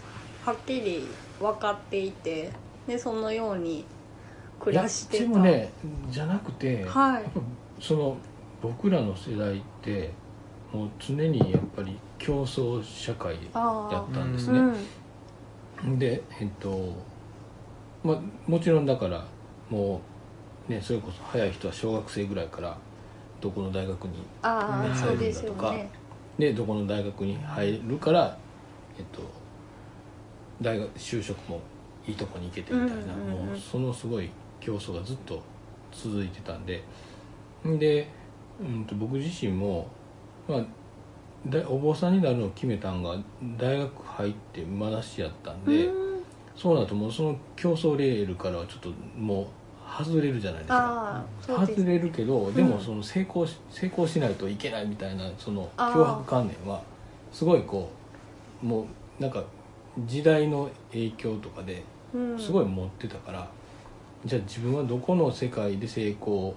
[0.45, 1.06] はっきり
[1.39, 2.52] 分かっていて
[2.88, 3.86] でそのように
[4.60, 5.23] 暮らしてた。
[5.23, 5.73] いやでもね
[6.10, 7.23] じゃなくて、はい。
[7.80, 8.17] その
[8.62, 10.12] 僕らの世代って
[10.71, 14.60] もう常にやっぱり競争社会やあったんですあ、ね、
[15.84, 15.99] うん。
[15.99, 16.93] でえっと
[18.04, 19.26] まあもちろんだから
[19.69, 20.12] もう
[20.67, 22.78] ねそれこそ早い人は小学生ぐらいから
[23.41, 26.04] どこの大学にああ、うんそうですよ入るんだとね。
[26.39, 28.38] でどこの大学に入るから、
[28.97, 29.21] えっと、
[30.62, 31.60] 大学就職も
[32.08, 35.41] いいとこに行けてみたいな、もうそのすごい競争がずっと
[35.91, 36.84] 続いてたんで。
[37.63, 38.08] で、
[38.60, 39.88] うん、と僕自身も、
[40.47, 40.65] まあ、
[41.47, 43.15] だお坊さんになるのを決めたんが
[43.58, 46.23] 大学入ってまだしやったんで、うん。
[46.56, 47.12] そうなるともう。
[47.12, 49.47] その競争レールからはちょっともう
[49.98, 51.24] 外れるじゃないですか。
[51.48, 52.70] 外れるけどでうん。
[52.70, 56.82] もその成功し成功しないといけないみたいなその脅迫観念は
[57.32, 57.92] すごいこ
[58.64, 58.88] うも
[59.20, 59.44] うなんか
[60.06, 62.40] 時代の影響とかでうん。
[62.40, 63.50] すごい持ってたから、
[64.26, 66.54] じゃあ自分はどこの世界で成功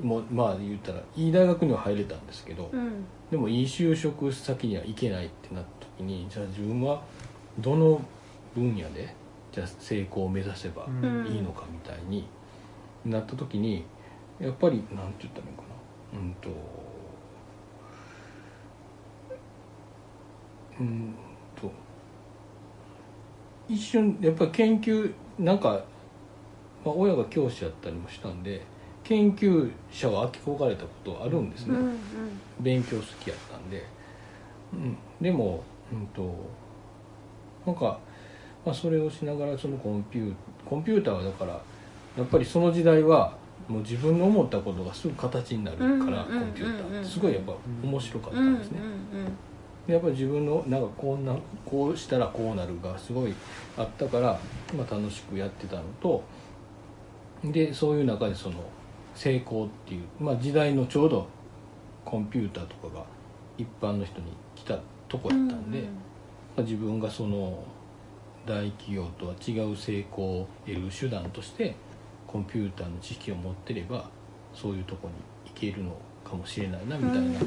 [0.00, 3.04] もまあ言ったらいい大学には入れたんですけど、うん。
[3.30, 7.02] でもいい就職先には行けないってなった時にじゃあ自分は
[7.58, 8.00] どの
[8.54, 9.14] 分野で
[9.52, 11.26] じゃあ成功を目指せばうん。
[11.26, 12.26] いいのかみたいに
[13.04, 13.84] なった時に
[14.40, 15.68] やっぱりなんて言ったらいいのか
[16.14, 16.18] な。
[16.20, 16.48] うんと
[20.80, 21.14] うん
[21.60, 21.70] と
[23.68, 25.84] 一瞬やっぱり研究なんか、
[26.84, 28.62] まあ、親が教師やったりもしたんで
[29.04, 31.98] 研究者は憧れたことあるんですね、うんうん。
[32.60, 33.84] 勉強好きやったんで、
[34.72, 35.62] うん、でも、
[35.92, 36.34] うんと、
[37.66, 37.98] なんか、
[38.64, 41.60] まあ、それをしながらそのコンピューコンピューターはだから
[42.16, 43.36] やっぱりその時代は
[43.68, 47.02] もう自分の思ったことがすぐ形になるから、コンピュータうんうん。
[47.02, 48.80] ーすごいやっぱ面白かったうんですね、
[49.86, 53.34] でやっぱり自分のなんかこんなこうしたらこうなるがすごい
[53.76, 54.38] あったから、
[54.76, 56.22] まあ、楽しくやってたのと
[57.44, 58.56] でそういう中でその
[59.14, 61.26] 成功っていう、まあ、時代のちょうど
[62.04, 63.04] コンピューターとかが
[63.58, 65.86] 一般の人に来たとこやったんで、ま
[66.58, 67.62] あ自分がその
[68.46, 71.74] 大企業とは違う成功を得る手段として
[72.26, 74.08] コンピューターの知識を持ってれば
[74.54, 75.14] そういうとこに
[75.52, 77.40] 行けるのかもしれないなみたいな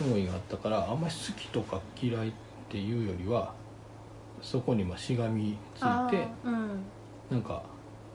[0.00, 2.32] 思いがあったからあんまり好きとか嫌いっ
[2.68, 3.52] ていうよりは
[4.42, 6.68] そこにまあしがみついてうん。
[7.30, 7.62] なんか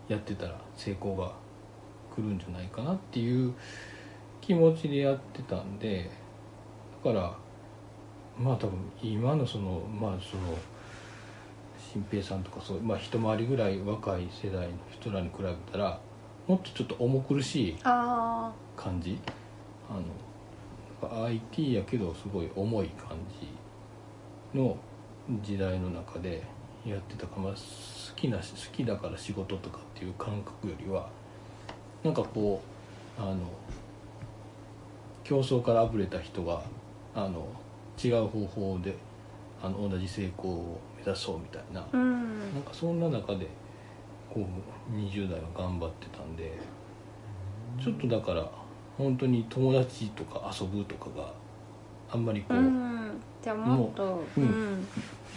[0.08, 1.32] やってたら成功が
[2.16, 3.54] 来るんじゃないかなっていう
[4.42, 6.10] 気持ちでやってたんで
[7.04, 7.36] だから
[8.38, 10.58] まあ多分今のそのまあその
[11.93, 15.99] 新平さんとかそう、まあ、一回りぐらい若い世代の人らに比べたら
[16.47, 19.19] もっとちょっと重苦しいあ感じ。
[19.89, 23.17] あの IT やけどすごい重い感
[24.51, 24.75] じの
[25.41, 26.43] 時代の中で
[26.86, 27.60] やってたか、まあ、好
[28.15, 31.10] きな好きだから仕事とかっていう感覚よりは
[32.03, 32.62] なんかこ
[33.19, 33.38] うあの
[35.23, 36.63] 競争からあぶれた人が
[37.13, 37.47] あの
[38.03, 38.95] 違う方法で
[39.62, 41.82] あの同じ成功を目指そうみたいな。
[41.82, 42.39] あうん。
[42.54, 43.48] なんかそんな中で
[44.34, 46.58] こう20代は頑張ってたんで
[47.82, 48.50] ちょっとだから
[48.98, 51.32] 本当に友達とか遊ぶとかが
[52.12, 53.22] あんまりこう、うん。
[53.44, 54.46] じゃあもっともうううん。
[54.82, 54.88] ん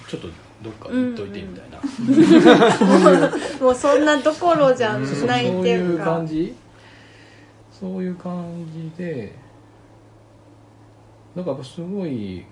[0.09, 0.29] ちょっと
[0.63, 1.79] どっか行っといてみたいな、
[3.61, 6.05] もうそんなところじゃないっていうか。
[6.05, 6.55] そういう感じ。
[7.79, 9.35] そういう感じで
[11.37, 12.47] だからすごい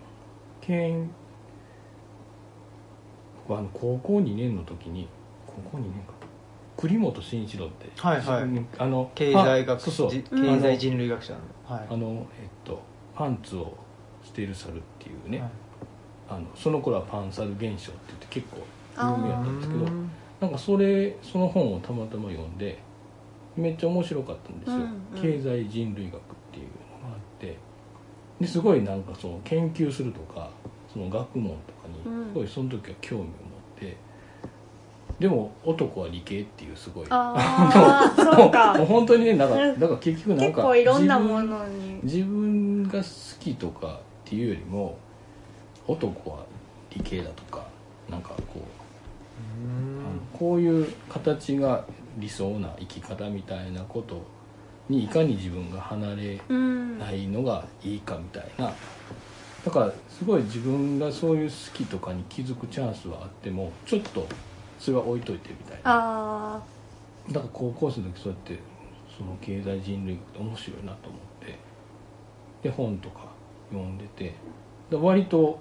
[0.60, 1.10] けん
[3.46, 5.08] 僕あの高校2年の時に
[5.46, 6.14] 高校2年か。
[6.76, 8.42] 栗本慎一郎ってはいはい。
[8.42, 10.22] うんあの経済学そう経
[10.60, 11.38] 済人類学者の。
[11.76, 11.86] はい。
[11.88, 12.82] あのえっと
[13.14, 13.76] パンツを
[14.24, 15.50] 捨てる猿っていうね、はい。
[16.30, 22.78] あのその頃はパンサル現象って言って結構あ有名やったんですけどうんなんかそれその本をたまたま読んで
[23.56, 25.22] めっちゃ面白かったんですよ、うんうん。
[25.22, 26.20] 経済人類学っ
[26.52, 26.66] ていう
[27.02, 27.56] のがあって
[28.40, 30.50] ですごいなんかその研究するとか
[30.94, 32.20] その学問とかうん。
[32.22, 33.30] にすごいその時は興味を持っ
[33.78, 33.96] て、
[35.18, 37.34] でも男は理系っていうすごいあ
[38.16, 38.74] あそうか。
[38.78, 39.78] もう本当にねなんかうん。
[39.80, 42.00] だから結局なんか結構いろんなも自分のに。
[42.04, 43.04] 自分が好
[43.40, 43.90] きとかっ
[44.24, 44.96] ていうよりも
[45.86, 46.38] 男は
[46.90, 47.64] 理系だとか
[48.08, 51.84] なんかこう、こういう形が
[52.18, 54.22] 理想な生き方みたいなこと
[54.88, 56.98] にいかに自分が離れうん。
[56.98, 58.72] ないのがいいかみたいな
[59.64, 64.26] だからすごい自分がそういう好きとかに気づくチャンスはあってもちょっと
[64.78, 65.80] それは置いといてみたいな。
[65.84, 66.62] あ
[67.28, 68.58] だから高校生の時そうやって
[69.16, 71.58] その経済人類学って面白いなと思って
[72.62, 73.28] で本とか
[73.70, 74.34] 読んでて
[74.90, 75.58] で割と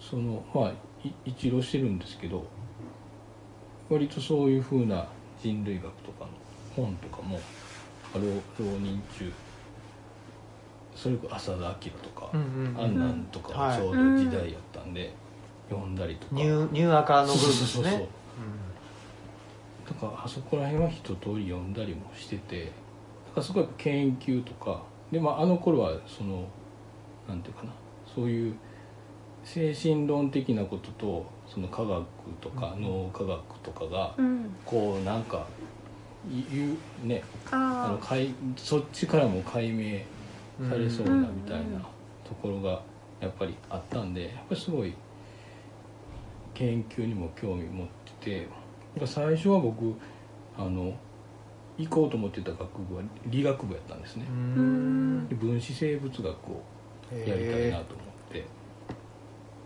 [0.00, 0.70] そのまあ
[1.06, 2.46] い一浪してるんですけど
[3.90, 5.06] 割とそういうふうな
[5.42, 6.30] 人類学とかの
[6.74, 7.38] 本とかも
[8.14, 8.20] 浪
[8.58, 9.32] 浪人中
[10.96, 12.98] それこそ浅田明とか、うんうんあん。
[12.98, 15.12] なんとかはちょうど時代やったんで、
[15.68, 16.34] 読んだりとか。
[16.34, 18.08] ニューニューアカのグループですそうそうそうね
[19.88, 22.72] だからあそこら辺は一通り読んだりもしててだか
[23.36, 24.82] らそこは研究とか
[25.12, 26.48] で、まあ、あの頃はその
[27.28, 27.70] なんていうかな
[28.12, 28.54] そういう
[29.44, 32.04] 精神論的なこととその科学
[32.40, 34.50] とか脳科学とかがうん。
[34.64, 35.46] こうなんか
[36.28, 40.00] い言うねあのあ解そっちからも解明
[40.62, 41.80] されそうなみたいな
[42.24, 42.82] ところが
[43.20, 44.94] やっぱりあったんでやっぱりすごい
[46.54, 47.88] 研究にも興味持っ
[48.20, 49.94] てて最初は僕
[50.56, 50.94] あの
[51.76, 54.24] 行こうと思ってた学部は理学部やったんですね。
[55.36, 56.62] 分子生物学を
[57.12, 58.44] やりたいなと思って。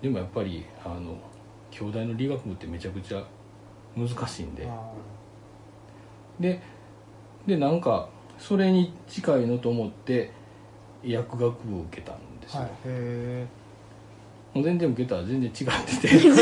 [0.03, 1.17] でもやっぱりあの
[1.71, 3.25] 京大の理学部ってめちゃくちゃ
[3.97, 4.67] 難しいんで。
[4.69, 4.91] あ。
[6.41, 6.61] で
[7.47, 10.33] でなんかそれに近いのと思って
[11.03, 13.47] 薬学部を受けたんですよ、ーはいへ
[14.53, 15.63] もう全然受けたら全然違って
[16.01, 16.09] て。
[16.19, 16.33] そう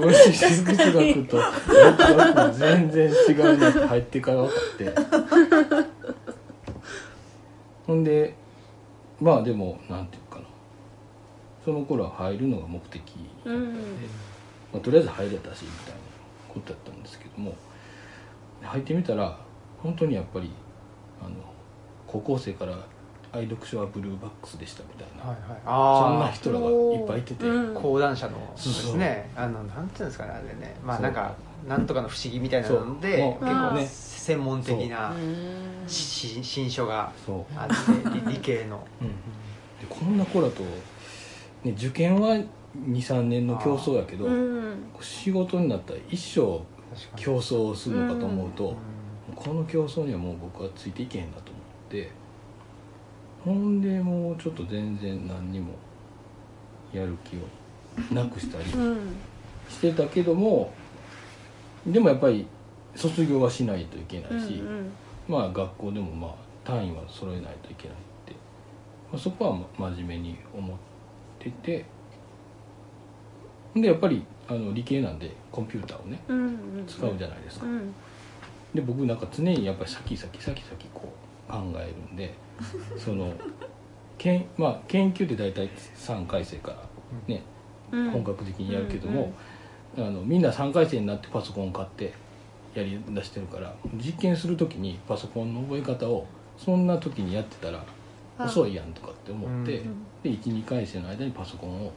[0.00, 4.94] 分子生物学と薬学部全然違うなって入ってから分かって。
[7.86, 8.34] ほんで
[9.20, 10.46] まあでもなんていうかな。
[11.66, 13.02] その頃は入るのが目的。
[13.02, 13.74] だったんで、うん。
[14.72, 16.00] まあ、とりあえず入れたしみたいな
[16.48, 17.54] ことだったんですけども。
[18.62, 19.38] 入ってみたら
[19.82, 20.50] 本当にやっぱり
[21.20, 21.34] あの
[22.14, 22.78] 高校生から
[23.32, 25.58] 愛読書はブルーバックスでしたみたいな、ーはいはい。
[25.58, 29.30] そんなあ人らがいっぱいいてて、講談社のそうですね。
[29.34, 30.76] あのなんていうんですかねあれね。
[30.84, 31.34] まあなんか
[31.66, 33.44] なんとかの不思議みたいなのでそう。
[33.44, 33.88] 結構ね。
[34.24, 35.12] 専門的な
[35.86, 38.86] 新書がそう、あって理理系の。
[39.02, 39.14] うん、で
[39.90, 40.62] こんな子だと、
[41.64, 42.36] ね、受験は
[42.88, 44.84] 23年の競争やけど、うん。
[45.00, 46.62] 仕事になったら一生
[47.16, 48.76] 競争をするのかと思うと、
[49.28, 49.34] うん。
[49.34, 51.50] この競争にはもう僕はついていけへんなと。
[51.50, 51.53] 思
[51.94, 52.10] って
[53.44, 55.74] ほんでもうちょっと全然何にも
[56.92, 59.16] やる気をなくしたりうん。
[59.68, 60.72] してたけども
[61.86, 62.46] でもやっぱり
[62.96, 64.92] 卒業はしないといけないし、うん
[65.26, 68.32] まあ学校でもまあ単位は揃えないといけないって、
[69.10, 70.76] まあ、そこはま真面目に思っ
[71.38, 71.86] てて
[73.74, 76.48] でやっぱりあの理系なんでコンピューターをねうんう
[76.82, 76.86] ん。
[76.86, 77.94] 使うじゃないですか、うん。
[78.74, 81.13] で僕なんか常にやっぱり先々先々こう
[81.48, 82.34] 考えるんで
[82.98, 83.32] その
[84.18, 86.78] けん、まあ、研究って大体3回生から
[87.26, 87.42] ね、
[87.90, 88.10] うん。
[88.10, 89.32] 本格的にやるけども、
[89.96, 92.12] あのみんな3回生になってパソコンを買って
[92.74, 96.26] やりだしてるから実験する時にパソコンの覚え方を
[96.56, 97.84] そんな時にやってたら
[98.38, 98.44] あ。
[98.44, 101.92] 遅いやんとかって思って、うんで12回生の間にパソコンを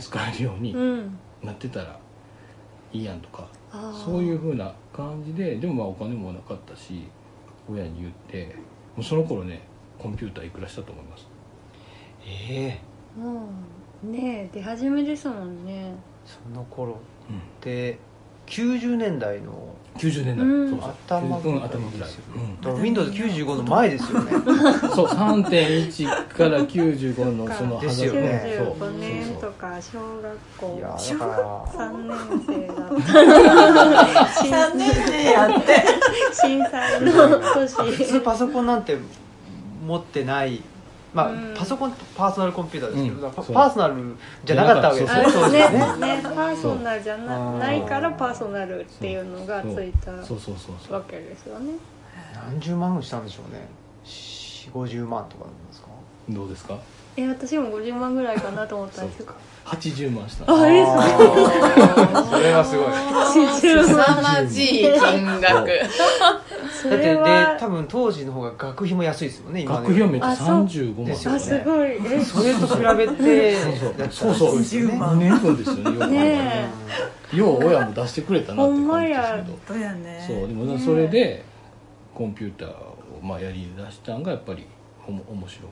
[0.00, 1.18] 使えるようにうん。
[1.42, 1.98] なってたら
[2.92, 3.48] いいやんとか、
[4.04, 7.02] そういうふうな感じででもまあお金もなかったし
[7.72, 8.54] 親に言って
[8.96, 9.62] もうその頃ね
[9.98, 11.26] コンピューターいくらしたと思います？
[12.26, 12.80] ええ。
[14.04, 14.12] うん。
[14.12, 15.92] ねえ出始めですもんね。
[16.24, 16.98] その頃
[17.30, 17.38] うん。
[17.38, 17.98] って
[18.46, 19.52] 90年代の
[19.96, 20.70] 90年代、うん。
[20.70, 20.90] そうそう。
[21.06, 22.60] 頭ぐらいうん、頭ぐらい、うん。
[22.60, 24.32] だから Windows95 の前ですよね。
[24.94, 28.56] そう3.1から95のそのですよね。
[28.58, 29.31] そう95年そう。
[29.31, 29.31] そうと
[29.62, 31.64] か小学い校やだから。
[31.66, 32.94] 3年生だった。
[34.42, 35.84] 3年生やって。
[36.32, 38.98] 震災の普通年パソコンなんて
[39.86, 40.60] 持ってない。
[41.14, 41.54] まあ、うん。
[41.56, 43.32] パソコンってパーソナルコンピューターですけど、うん。
[43.32, 43.94] パーソナル
[44.44, 45.62] じゃなかったわけですねそう当時ね。
[45.64, 50.94] はねねパーソナルじゃそうなないからパーソナルっていうのがついたそうそうそうそう。
[50.94, 51.74] わけですよね。
[52.34, 53.68] 何十万したんでしょうね。
[54.04, 55.88] 4 5 0万とかなんですか？
[56.30, 56.78] どうですか？
[57.16, 60.44] え私も50万ぐらいかなと思ったんですよ80万した。
[60.52, 62.30] あれあー。
[62.30, 62.86] それはすごい。
[62.86, 64.22] 80凄万。
[64.42, 65.68] まじい金額
[66.82, 71.04] そだってでれは多分当時の方が学費も安いですよね今学費はめっちゃあそう35万。
[71.04, 75.18] ですよねあすごいえそれと比べてそうそうそうそうですよね20万。
[75.18, 76.70] 2年分ですよねよくね
[77.32, 81.44] よう親も出してくれたなって感じですけどそうやねそうでもねそれで
[82.14, 84.66] コンピューターをまあやりだしたんがやっぱり
[85.06, 85.68] おも面白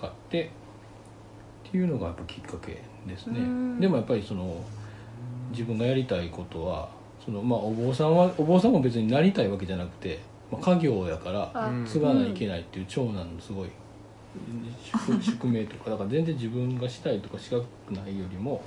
[0.00, 0.50] かって
[1.74, 3.40] っていうのがやっぱきっかけですね。
[3.40, 3.80] うん。
[3.80, 4.62] でもやっぱりその
[5.50, 6.88] 自分がやりたいことは
[7.24, 10.20] そのまあお坊さんはお坊さんも別になりたいわけじゃなくて、
[10.52, 13.68] まあ、家業やから継がないといけないっていう長男のすごい
[14.84, 18.62] 宿 宿命とかだから全然自分がしたいとかしたくないよりも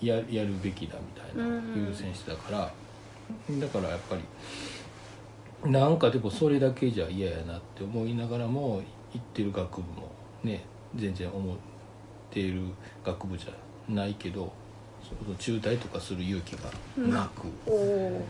[0.00, 1.88] ややるべきだみたいなうん。
[1.88, 2.72] 優先してたから。
[3.58, 4.14] だからやっぱ
[5.64, 8.80] りなんかでもそれだけじゃ嫌やなって思いながらも
[9.12, 10.12] 行ってる学部も
[10.44, 11.56] ね全然思
[12.30, 12.60] っている
[13.04, 14.52] 学部じゃないけど
[15.02, 18.24] その中退とかする勇気がなく、おお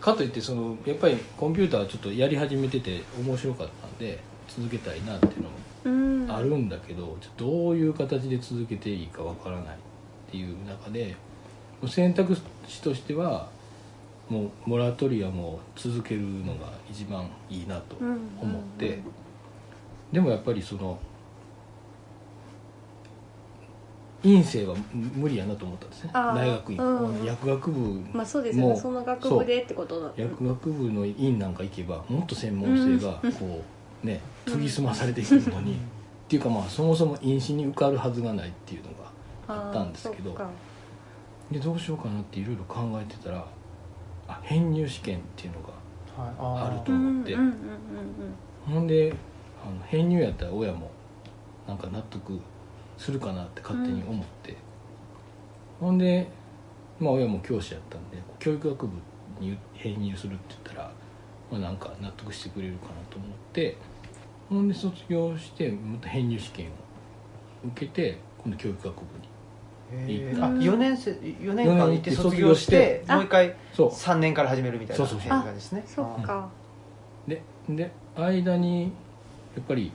[0.00, 11.16] かといってそのやっぱりコンピューターちょっとやり始めてて面白かったんで続けたいなっていうのもうんあるんだけど、ちょっとどういう形で続けていいかわからないっていう中で
[11.80, 13.48] もう選択肢としては
[14.28, 19.00] もうモラトリアムを続けるのが一番いいなと思って、
[20.12, 20.98] でもやっぱりその
[24.24, 26.10] 院生は無理やなと思ったんですね。
[26.12, 27.24] 大学院、うん。
[27.24, 28.80] 薬学部まあそうですよもうね。
[28.80, 30.10] その学部でってことだ。
[30.16, 33.62] 薬学部の院なんか行けばもっと専門性がこ
[34.02, 35.76] うね研ぎ澄まされていくのに、っ
[36.28, 40.36] ていうかまあそもそも院試に受かるはずがないっていうのがあったんですけど。
[41.50, 43.46] でどうしようかなっていろいろ考えてたら
[44.26, 45.68] あ編入試験っていうのが
[46.42, 46.70] はい。
[46.70, 47.54] あるとうん思ってうんうんうん。
[48.74, 49.14] ほんで
[49.64, 50.90] あの編入やったら親も
[51.66, 52.38] なんか納得
[52.98, 54.56] するかなって勝手に思って、
[55.80, 56.28] ほんで
[57.00, 58.92] まあ親も教師やったんで教育学部
[59.40, 60.90] に編入するって言ったら、
[61.50, 63.76] まあ、なんか納得してくれるかなと思って
[64.48, 66.70] ほんで卒業してまた編入試験を
[67.68, 69.28] 受けて今度教育学部に
[69.90, 70.44] へー。
[70.44, 73.90] あうん4年生4年間行って卒業し卒業しててもう一回そう。
[73.90, 75.30] 3年から始めるみたいなそうそうそう。
[75.30, 75.84] 感じですね。
[75.86, 76.48] そっか。
[77.26, 78.88] でで間にや
[79.62, 79.92] っぱり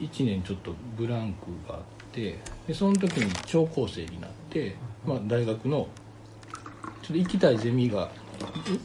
[0.00, 1.80] 1年ちょっとブランクがあっ
[2.12, 4.74] てでその時に超高生になって、
[5.06, 5.88] まあ、大学の
[7.02, 8.10] ちょっと行きたいゼミが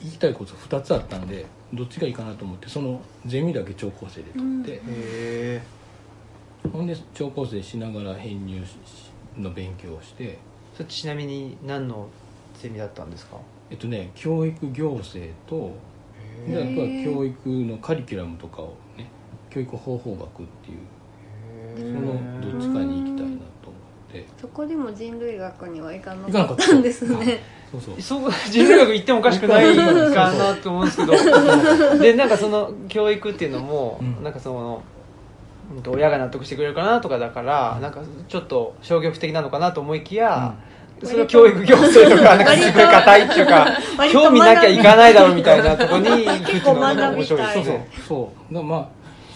[0.01, 5.61] い行きたいコースが2つあったんでどっちがいいかなと思ってそのゼミだけ超高生で取って、へえ
[6.71, 8.61] ほんで超高生しながら編入
[9.37, 10.37] の勉強をして
[10.73, 12.09] それちなみに何の
[12.59, 13.37] ゼミだったんですか？
[13.69, 15.75] えっとね教育行政と
[16.47, 19.09] でやっぱり教育のカリキュラムとかをね
[19.49, 20.77] 教育方法学っていう
[21.75, 23.77] そのどっちかに行きたいなと思
[24.09, 27.41] ってそこでも人類学には行かな行かったたんですね。
[27.71, 28.01] そうそう。
[28.01, 31.99] そう人類学行ってもおかしくないかなと思うんですけど。
[31.99, 34.23] でなんかその教育っていうのも、うん。
[34.23, 34.83] なんかその
[35.75, 40.53] うんと親が納得してくれるかなとかだからなんかちょっと消極的なのかなと思いきや、
[41.03, 43.77] それは教育行政とかなんかすごい硬いっていうか
[44.11, 46.59] 興味なきゃいかないだろうみたいなところに行くってい。
[46.59, 47.89] うのが面白いですね。
[48.07, 48.87] そうだまあ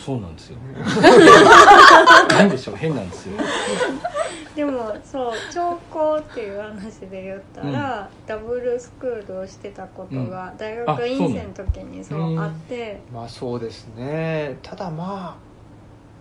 [0.10, 0.58] そうなんですよ。
[2.36, 3.38] 変でしょ変なんですよ。
[4.56, 14.58] でもそう聴講っていう話で言ったら、ダブルスクールをしてたことが大学院生の時にそううんあってまあそうですね。
[14.64, 15.38] ただま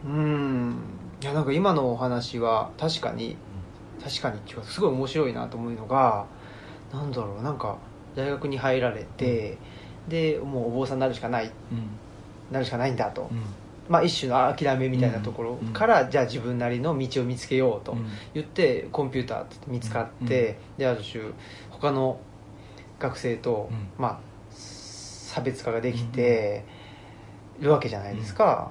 [0.04, 0.76] あうん。
[1.22, 3.38] いやなんか今のお話は確かに
[4.04, 6.26] 確かにっていうかすごい面白いなと思うのが
[6.92, 7.78] なんだろうなんか
[8.14, 9.56] 大学に入られて、
[10.08, 11.46] でもうお坊さんになるしかない。
[11.72, 11.88] うん。
[12.52, 13.42] なるしかないんだと、うん
[13.88, 17.96] まあ一種の諦めみたいなところから、じゃあ自分なりの道を見つけようと
[18.34, 21.24] 言ってコンピューターって見つかって、である種
[21.70, 22.20] 他の
[22.98, 23.88] 学生と、うん。
[23.98, 24.18] まあ
[25.30, 26.64] 差別化ができて
[27.60, 28.70] るわけじゃないですか、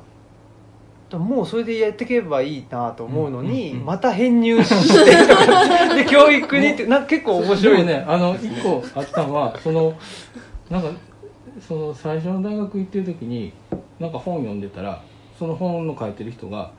[1.10, 7.78] でももうそれでやっていけばいいなと思うのに、また編入してで教育にってな結構面で白い。
[7.78, 9.98] もねあの一個あったのはその
[10.70, 10.90] なんか
[11.60, 13.54] その最初の大学行ってる時に
[14.00, 15.02] なんか本読んでたら
[15.38, 16.72] その本の書いてる人が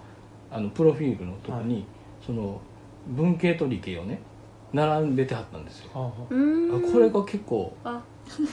[0.51, 1.85] あのプロフィールのとこに、
[2.25, 2.59] その
[3.07, 4.21] 文系と理系をね
[4.73, 5.91] 並んでてはったんですよ。
[5.95, 8.03] あこれが結構あ。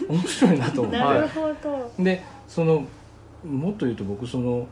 [0.07, 0.97] 面白いなと思って。
[0.99, 2.85] なるほど、でその
[3.43, 4.67] もっと言うと僕その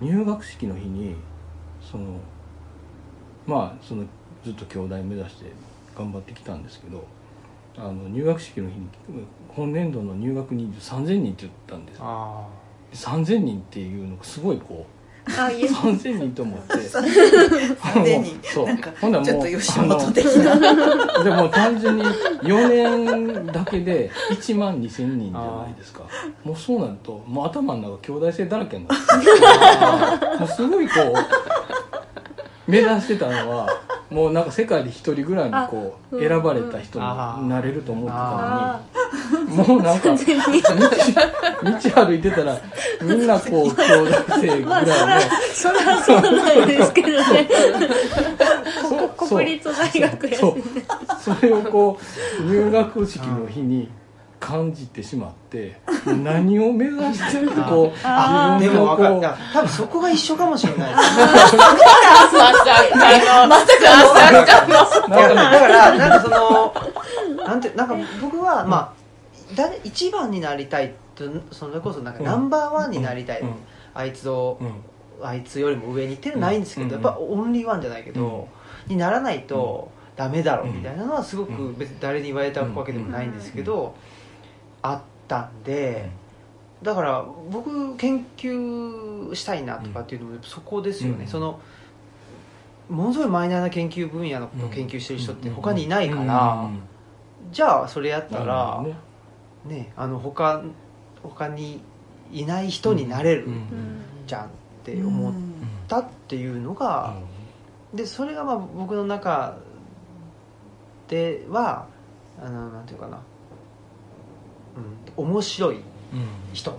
[0.00, 1.14] 入学式の日に
[1.80, 2.04] その
[3.46, 4.04] まあその
[4.44, 5.52] ずっと京大目指して
[5.96, 7.04] 頑張ってきたんですけど
[7.76, 8.88] あの入学式の日に
[9.54, 12.02] 本年度の入学人数3000人って言ったんですよ。
[12.06, 12.46] あ
[12.92, 14.86] 3000人っていうのがすごいこ
[15.38, 15.66] あいえ。
[15.66, 16.74] う3000人と思って。
[16.74, 18.48] 3000 人。
[18.48, 18.66] そう。
[18.66, 21.24] なんかほんならもうちょっと吉本的な。
[21.24, 22.68] でも単純に4
[23.24, 26.02] 年だけで1万2000人じゃないですか。
[26.44, 30.94] もうそうなるともう頭の中兄弟生だらけになってもうすごいこ
[32.66, 33.68] う目指してたのは
[34.10, 38.93] もうなんか世界で一人ぐらいにこう選ばれた人になれると思ってたあのに
[39.48, 42.56] もうなんか道道歩いてたら
[43.02, 45.20] みんなこう兄弟生ぐらいのら
[45.54, 47.48] そらそうなんですけどね。
[49.16, 50.56] 国立大学やしそう
[51.36, 51.98] それをこ
[52.40, 53.88] う入学式の日に
[54.40, 55.78] 感じてしまって
[56.22, 57.96] 何を目指してるってこう
[58.60, 59.14] 自分のこも分かる。
[59.14, 60.94] いうや多分そこが一緒かもしれない。
[60.94, 64.74] ですまさかのまさかの
[65.08, 66.74] だからなんかその
[67.36, 69.03] なんなんてなんか僕は、まあ
[69.54, 72.26] 誰一番になりたいとそれこそなんかうん。
[72.26, 73.54] ナンバーワンになりたい、うん。
[73.94, 75.26] あいつを、うん。
[75.26, 76.92] あいつよりも上にっていうのはないんですけど、うん。
[76.92, 78.48] やっぱオンリーワンじゃないけど、
[78.86, 81.78] にならないとダメだろうみたいなのはすごくうん。
[81.78, 83.94] 別に誰に言われたわけでもないんですけど、
[84.82, 86.10] あったんで、
[86.82, 91.28] だから僕研究したいなとかっていうのもそこですよね、うん。
[91.28, 91.60] その
[92.90, 96.68] ものすごいマイナーな研究分野のことを研究してる人って他にいないから、
[97.50, 98.84] じゃあそれやったら、
[99.66, 100.62] ねねあの他
[101.22, 101.80] 他に
[102.32, 103.48] いない人になれる
[104.26, 104.48] じゃんっ
[104.84, 105.34] て思っ
[105.88, 107.16] たっていうのが、
[107.94, 109.56] でそれがまあ僕の中
[111.08, 111.86] では
[112.40, 113.20] あのなんていうかな、
[115.16, 115.80] うん、面白い
[116.52, 116.78] 人。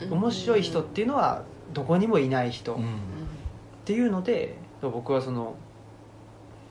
[0.00, 0.12] うん。
[0.12, 2.98] 面白い人っていうのはどこにもいない人っうん。
[3.84, 5.56] ていうので僕はその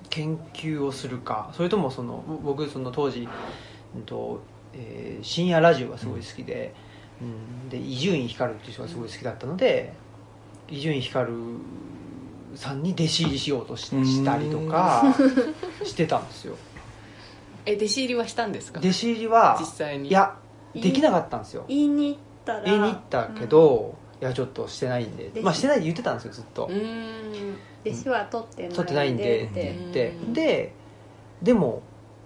[0.09, 3.28] 研究をするかそれともその僕その当時、
[3.95, 4.41] うんと
[4.74, 6.74] えー深夜ラジオがすごい好きで
[7.22, 9.94] うんで伊集院光っていう人がすごい好きだったので
[10.70, 11.28] 伊集院光
[12.56, 15.16] さんに弟子入りしようとしうんしたりとか
[15.84, 16.56] してたんですよ。
[17.66, 18.80] え弟子入りはしたんですか？
[18.80, 20.10] 弟子入りは実際に。
[20.10, 20.36] いや
[20.74, 21.66] できなかったんですよ。
[21.68, 22.62] 言いに行ったら。
[22.64, 25.32] 言いに行ったけど、いやちょっとしてないんで。
[25.42, 27.56] まあしてないって言ってたんですよずっと、うーん。
[27.86, 30.08] 弟子は取ってない取ってないんでって言って。
[30.10, 30.34] うん。
[30.34, 30.74] で
[31.44, 31.84] でも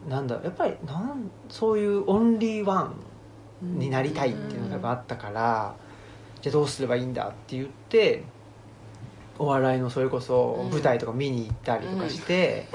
[0.07, 2.91] なんだやっぱりなんそういうオンリーワ
[3.63, 5.75] ンになりたいっていうのがあったから、
[6.41, 8.23] じゃあどうすればいいんだって言って
[9.39, 12.67] お笑いのそれこそ舞台とか見に行ったりとかして、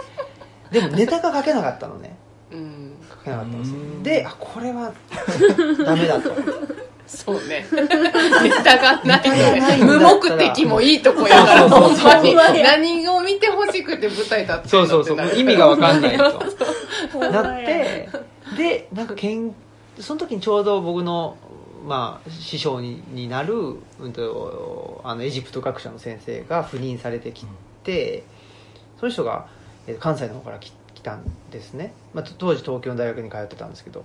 [0.71, 2.17] でもネタが書けなかったのね。
[2.51, 2.93] うん。
[3.09, 4.03] 書けなかったんですようん。
[4.03, 4.93] であこれは
[5.85, 6.33] ダメだと
[7.17, 7.67] そうね。
[7.73, 12.37] ネタがない無目的もいいとこやからに。
[12.63, 15.37] 何を見てほしくて舞台立ってそうそうそう。
[15.37, 16.23] 意味が分かんないと。
[17.31, 18.09] なって
[18.57, 19.55] でなんかけん
[19.99, 21.37] その時にちょうど僕の、
[21.85, 27.45] まあ、師匠にになる、うん、とあのエジプト学者の先生が赴任されてき
[27.83, 28.23] て、
[28.99, 29.49] その人が、
[29.87, 34.05] えー関西の方から来来たんですね、まあ、と当時東京の大学に通ってたんですけど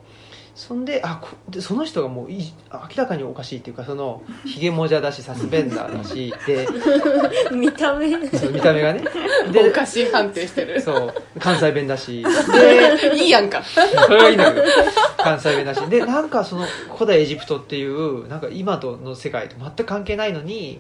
[0.56, 6.66] そんであこでその人がもうい明らかにおかしいっていうかそのひげもじゃだしサスペンダーだしで
[7.54, 8.10] 見た目。
[8.30, 9.04] そう見た目がね。
[9.50, 10.82] おでかしい判定してる。
[10.82, 12.26] そう関西弁だし。
[12.54, 13.62] でいいやんか。
[13.62, 13.82] そ
[14.14, 14.66] れはいいんだけど
[15.18, 15.82] 関西弁だし。
[15.90, 20.80] でなんかその古代エジプトっていうなんか今との世界と全く関係ないのに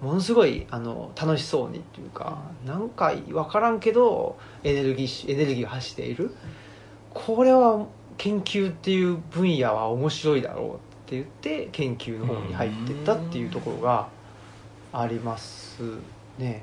[0.00, 6.32] ものすごいあの楽しそうにっていうかなんか分からんけどエネルギーしエネルギーを発している。
[7.12, 7.86] これは
[8.18, 14.08] 研究っていう分野は面白いだろうって言って研究の方に入ってったっていうところが
[14.92, 15.80] あります
[16.38, 16.62] ね。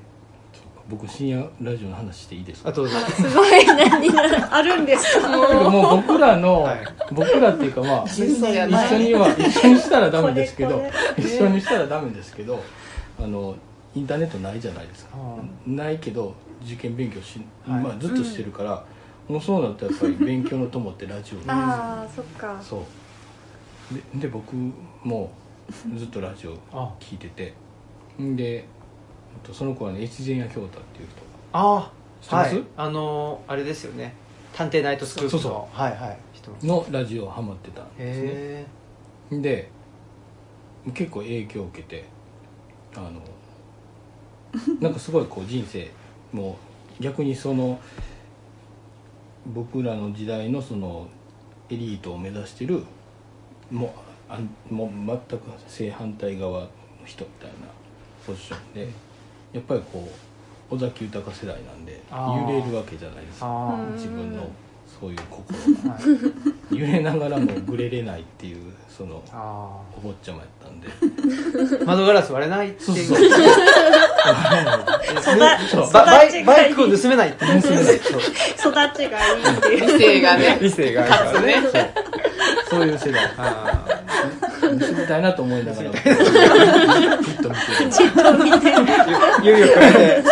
[0.89, 2.69] 僕深夜ラジオの話していいですか？
[2.69, 2.93] あとす
[3.33, 5.29] ごい何があるんですか？
[5.69, 6.79] もう僕らの、はい。
[7.13, 10.83] 僕らっていうかまあ一緒には一緒にしたらダメですけどこ
[11.17, 12.61] れ一緒にしたらダメですけど
[13.17, 13.55] あの
[13.95, 15.17] インターネットないじゃないですか。
[15.65, 16.35] うんないけど
[16.65, 17.81] 受験勉強し、はい。
[17.81, 18.83] まあ、ずっとしてるから、
[19.27, 22.59] もうそうなったらやっぱり勉強の友ってラジオああそっか。
[22.61, 22.83] そ
[23.91, 23.93] う。
[23.93, 24.55] でで僕
[25.03, 25.29] も
[25.95, 26.91] ずっとラジオ あ。
[26.99, 27.53] 聞いてて。
[28.21, 28.63] んでえっ
[29.43, 31.21] とその子はね越前屋京太っていう人。
[31.53, 32.55] あ知ってます？
[32.55, 34.13] はい、あのーあれですよね。
[34.53, 36.17] 探偵ナイトスクープのそうそはいはい。
[36.65, 38.27] のラジオハマってたんですね。
[38.29, 38.67] へ
[39.31, 39.69] で
[40.93, 42.03] 結構影響を受けて
[42.95, 43.21] あの
[44.81, 45.89] なんかすごいこう人生
[46.33, 46.57] も
[46.99, 47.79] う逆にその
[49.47, 51.07] 僕らの時代のその
[51.69, 52.83] エリートを目指してる
[53.71, 53.89] もう
[54.29, 54.39] あ
[54.69, 54.89] もう
[55.29, 56.67] 全く正反対側の
[57.05, 57.67] 人みたいな
[58.25, 58.87] ポジションで
[59.51, 60.09] やっぱりこ
[60.71, 63.77] う尾崎豊世代なんで揺れるわけじゃないですか。
[63.93, 64.49] 自分の
[64.99, 65.95] そういう心が。
[65.95, 65.99] あ、は
[66.71, 70.87] い、揺れながらもぶれれないっていうそのあお坊ちゃまやったんで。
[70.87, 73.07] ー 窓ガラス割れないっていう。
[73.07, 73.35] そうそうそ
[75.31, 75.35] う。
[75.85, 76.45] 育ババイ育ちがいい。
[76.45, 78.21] バイクを盗めないって盗めないそう。
[78.71, 79.81] 育ちがいいっていう。
[79.81, 80.57] 理性がね。
[80.61, 81.63] 理性があるからね。
[81.71, 81.89] そう。
[82.69, 83.31] そういう世代。
[83.37, 83.85] あ
[84.61, 86.01] 盗みたいなと思いながらじっ
[87.41, 88.67] と見てるじっと見て。
[88.67, 90.23] ーゆうゆうくら いで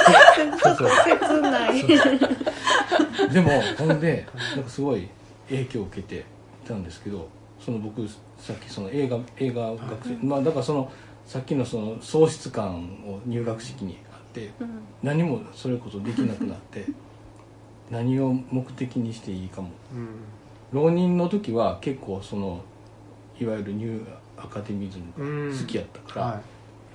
[0.63, 0.89] そうそう
[1.19, 1.83] 切ない
[3.29, 5.07] でもほんでなんかすごい
[5.49, 6.25] 影響を受けて
[6.67, 7.27] たんですけど
[7.59, 8.07] その僕
[8.37, 10.91] さっきその映画映画学生まあだからその
[11.25, 14.81] さっきのその喪失感を入学式にあってうん。
[15.03, 16.85] 何もそれこそできなくなって
[17.91, 19.69] 何を目的にしていいかも。
[19.93, 20.07] うん。
[20.71, 22.61] 浪人の時は結構その
[23.39, 24.07] いわゆるニュー
[24.37, 26.41] アカデミズムが好きやったから、は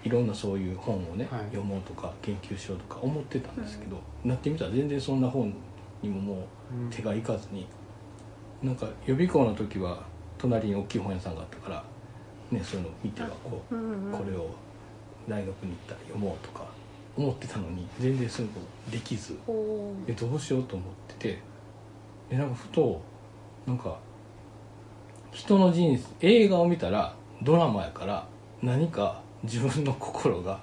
[0.05, 0.09] い。
[0.09, 1.41] ろんなそういう本をね、はい。
[1.47, 5.53] 読もうとか研究しようとか思ってたんですけど、なってみたら全然そんな本
[6.03, 7.67] にももうんう手がいかずに
[8.63, 10.03] なんか予備校の時は
[10.39, 11.85] 隣に大きい本屋さんがあったから、
[12.51, 14.51] ね、そういうのを見てはこう、うんうんこれを
[15.29, 16.65] 大学に行ったら読もうとか
[17.17, 20.07] 思ってたのに全然そういうことできずおー。
[20.07, 21.43] でどうしようと思ってて
[22.31, 23.03] でなんかふと
[23.67, 23.99] なんか
[25.33, 28.27] 人の人生映画を見たらドラマやから
[28.63, 30.61] 何か自分の心が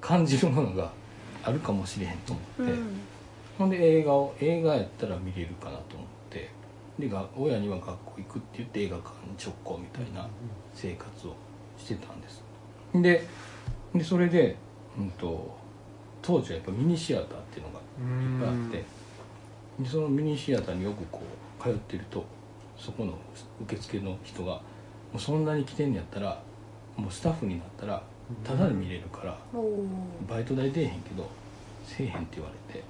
[0.00, 0.92] 感じるものが
[1.42, 3.00] あるかもしれへんと思って、うん
[3.62, 6.50] ほんで映画を映画やったら見れるかなと思って。
[6.98, 10.28] でが親には学校行くって言って映画館に直行みたいな
[10.74, 11.34] 生活を
[11.78, 12.42] してたんです。
[12.94, 13.26] で
[13.94, 14.56] でそれで、
[14.98, 15.56] うん、と
[16.20, 17.82] 当時はやっぱミニシアターっていうのがい
[18.36, 18.84] っぱいあって。
[19.82, 21.22] でそのミニシアターによくこ
[21.60, 22.24] う通ってると
[22.76, 23.14] そこの
[23.62, 24.60] 受付の人が
[25.12, 26.42] 「もうそんなに来てんのやったら
[26.96, 28.02] もうスタッフになったら
[28.44, 29.38] タダで見れるから
[30.28, 31.28] バイト代出えへんけど
[31.86, 32.84] せえへんって言われて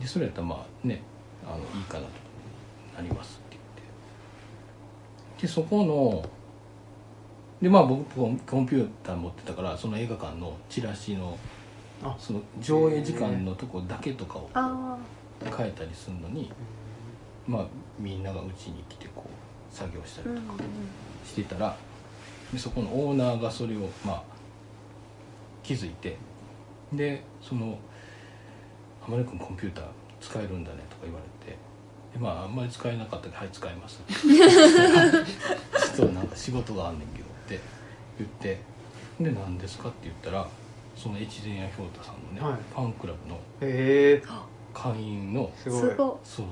[0.00, 1.02] でそれやったらまあね
[1.46, 2.10] あのいいかなと
[2.96, 3.62] なりますって言っ
[5.36, 5.42] て。
[5.42, 6.28] でそこの
[7.60, 11.38] でまあ僕コンピューター持ってたからその映画館のチラシの
[12.02, 12.14] あ。
[12.18, 14.98] その上映時間のとこだけとかをあ
[15.44, 16.50] 変えたりするのに
[17.46, 17.66] まあ
[17.98, 20.54] みんながうちに来てこう作業したりとか
[21.24, 21.76] してたら
[22.52, 24.22] でそこのオーナーがそれをまあ
[25.62, 26.16] 気づいて
[26.92, 27.78] でその
[29.06, 29.84] 「浜根君コンピューター
[30.20, 31.56] 使えるんだね」とか言われて。
[32.12, 37.60] でまああんまり使えなかったけど「はい使えます」 実はなんか仕事があんねんけどって
[38.18, 38.60] 言って。
[39.20, 39.88] で何ですか？
[39.88, 40.46] って言ったら
[40.94, 42.60] その越前屋氷太さんのね、はい。
[42.74, 43.38] ファンクラブの
[44.74, 45.80] 会員のすごい。
[45.80, 45.96] すごい。
[45.96, 46.48] そうそうっ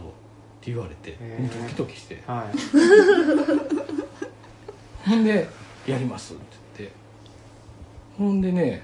[0.63, 1.19] て言われて
[1.63, 2.23] ドキドキして。
[2.27, 2.51] は
[5.07, 5.09] い。
[5.09, 5.47] ほんで
[5.87, 6.43] 「やります」って
[6.79, 6.97] 言って。
[8.17, 8.83] ほんでね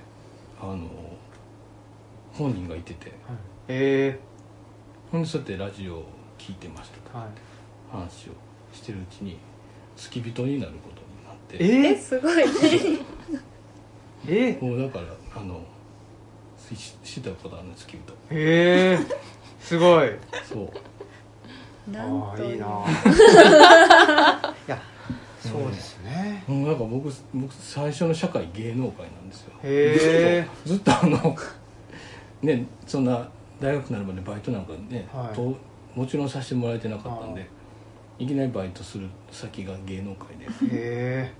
[0.60, 0.88] あの
[2.34, 3.12] 本人がいてて
[3.70, 4.18] へ
[5.12, 6.04] ほんでそうやってラジオを
[6.38, 7.10] 聞いてましたと。
[7.14, 7.28] えはい。
[7.92, 8.32] 話を
[8.72, 9.38] してるうちに
[9.96, 11.58] 付き人になることになって。
[11.58, 12.44] ええすごいね。
[14.28, 15.06] ええもうだから
[15.40, 15.60] あの
[16.56, 18.98] ししてたことあるんです付き人へえ
[19.60, 20.10] すごい。
[20.44, 21.90] そう。
[21.90, 22.66] なんとああいいな。
[24.66, 24.82] いや
[25.40, 26.44] そうですね。
[26.46, 29.52] もうなんか僕僕最初の社会芸能界なんですよ。
[29.62, 31.36] へえずっと ずっとあの
[32.42, 33.28] ねそんな
[33.60, 35.34] 大学になるまでバイトなんかね、はい。
[35.34, 35.54] と
[35.94, 37.46] もちろんさせてもらえてなかったんで
[38.18, 38.26] い。
[38.26, 40.46] きなりバイトする先が芸能界で。
[40.76, 41.32] へ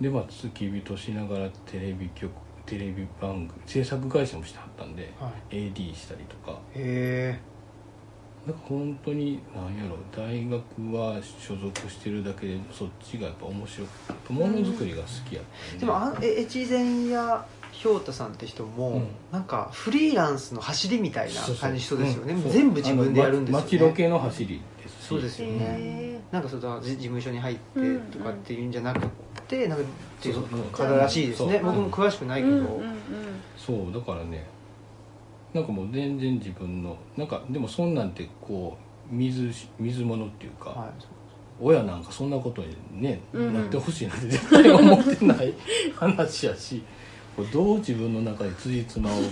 [0.00, 2.30] でまあ付き人しながらテレビ局
[2.66, 5.56] テレビ番組制作会社もしてはったんで、はい。
[5.56, 6.58] AD したりとか。
[6.74, 7.38] え。
[7.38, 7.52] へ
[8.46, 10.60] なんか本当に何やろ大学
[10.92, 13.86] は所属してるだけでそっちがやっぱ面白
[14.26, 15.86] くものづくりが好きやったんで。
[15.86, 17.10] もあえ越前
[17.88, 19.08] 屋氷太さんって人も、うん。
[19.30, 22.34] なんかフリーランスの走りみたいな感じ人ですよね。
[22.34, 22.42] うん。
[22.42, 23.58] そう全部自分でやるんですよね。
[23.58, 25.06] あのま街ロケの走りですし。
[25.08, 25.56] そうですよね。
[25.60, 29.06] へなんかそのじ事務所に入ってとかっていうんじゃなく
[29.48, 29.86] て、なんかっ
[30.20, 31.60] ていう方らしいですね。
[31.60, 31.64] そう。
[31.64, 32.96] 僕も詳しくないけど、うんうんうん。
[33.56, 34.46] そうだからね
[35.52, 38.78] なんかもう全然自分のなんかでもそんなんてこ
[39.10, 41.04] う水水物っていうか、はい。
[41.60, 43.54] 親なんかそんなことにね、うんうん。
[43.54, 45.52] なってほしいなんて絶対思ってない
[45.94, 46.82] 話やし
[47.34, 49.28] こうどう自分の中に辻褄をね、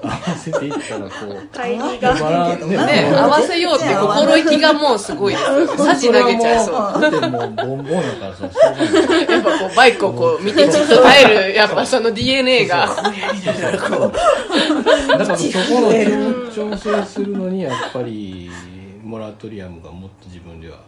[0.00, 2.14] 合わせていったらこう会議が。
[2.14, 6.74] バラねね合わせようって心意気がもうすごいさじ投げちゃいそう。
[7.00, 9.30] だってもうボンボンやからさしょうがない。
[9.30, 12.86] やっぱこうバイクをこう見てじっと耐えるやっぱその DNA が。
[12.86, 13.08] だか
[15.18, 18.50] らそこの調調整するのにやっぱり
[19.02, 20.78] モラトリアムがもっと自分では。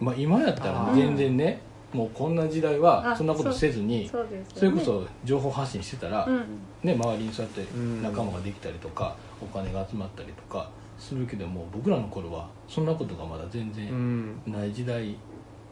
[0.00, 1.60] まあ今やったら全然ね
[1.92, 4.10] もうこんな時代はあそんなことせずに
[4.54, 6.44] それこそ情報発信してたら、うん
[6.82, 7.66] ね、周りにそうやって
[8.02, 14.42] 仲間ができたりとか、お金が集まったりとかするけども僕らの頃はそんなことがまだ全う然ん。
[14.46, 15.12] ない時代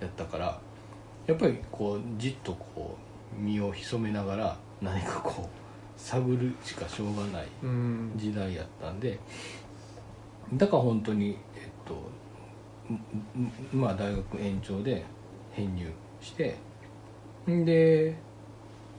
[0.00, 0.58] やったから
[1.26, 2.96] やっぱりこうじっとこ
[3.38, 8.12] う身を潜めながら何かこう探るしかしょうがないうん。
[8.16, 9.18] 時代やったんで
[10.54, 11.94] だから本当にえっと
[13.72, 15.04] まあ大学延長で
[15.52, 15.90] 編入
[16.20, 16.56] して
[17.48, 18.16] んで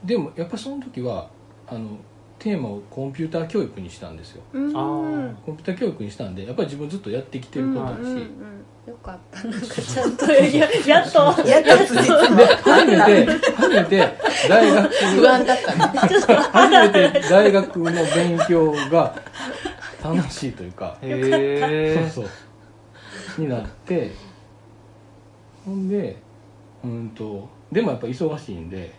[0.03, 1.29] でもやっぱその時は
[1.67, 1.97] あの
[2.39, 4.43] テーマをコンピューター教育にしたんですよ。
[4.51, 8.21] コンピューター教育にしたんでやっぱり自分ずっとやってきてることだし、うんうんうん。
[8.87, 9.43] よかった。
[9.43, 14.13] なんかちゃんとややっとやっと初めて初めて
[14.47, 15.75] 大学不安だった。
[15.75, 15.81] ね
[16.53, 19.15] 初めて大学の勉強が
[20.03, 22.29] 楽しいというかへえそうそ
[23.39, 23.41] う。
[23.41, 24.11] になって
[25.65, 26.17] ほんで
[26.83, 28.93] うんとでもやっぱ忙しいんで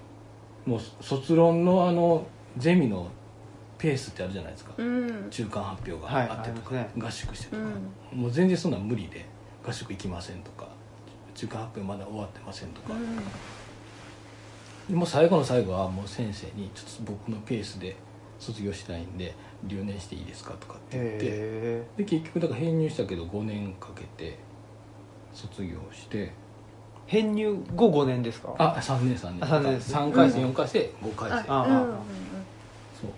[0.67, 2.27] もう卒論のあの
[2.57, 3.09] ゼミの
[3.79, 5.27] ペースってあるじゃないですか、うん。
[5.31, 7.63] 中間発表はいがあってとか、ありま合宿してとか、
[8.13, 8.21] うん。
[8.23, 9.25] もう全然そんなん無理で
[9.65, 10.69] 合宿行きませんとか
[11.35, 12.95] 中間発表まだ終わってませんとか、
[14.89, 17.95] でもう最後の最後はもう先生に「ちょっと僕のペースで
[18.41, 24.37] 卒業したいんで留年していいですか?」とかって言ってへで結局だから編入したけど5年かけて
[25.33, 26.31] 卒業してー
[27.09, 28.55] 編入後5年ですか？
[28.59, 29.45] あ3年3年。
[29.45, 29.75] あ三年。
[29.75, 30.83] です3回戦4回戦。
[31.03, 31.87] 5回戦、あうんうん
[33.01, 33.11] そう。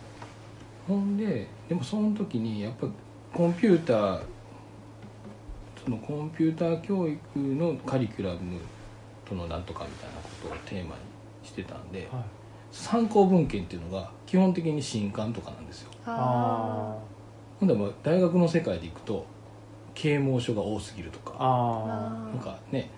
[0.87, 2.87] ほんででもその時にやっぱ
[3.35, 4.21] コンピューター
[5.85, 8.61] そのコンピューター教育のカリキュラム
[9.29, 11.01] とのなんとかみたいなことをテーマに
[11.43, 12.23] してたんで、はい。
[12.71, 15.91] 参考文献っていうのが基本的に新刊とかなんですよ。
[16.07, 16.97] あ
[17.59, 19.27] ほんでもう大学の世界でいくと
[19.93, 22.31] 啓蒙書が多すぎるとーかあ。
[22.33, 22.89] なんかね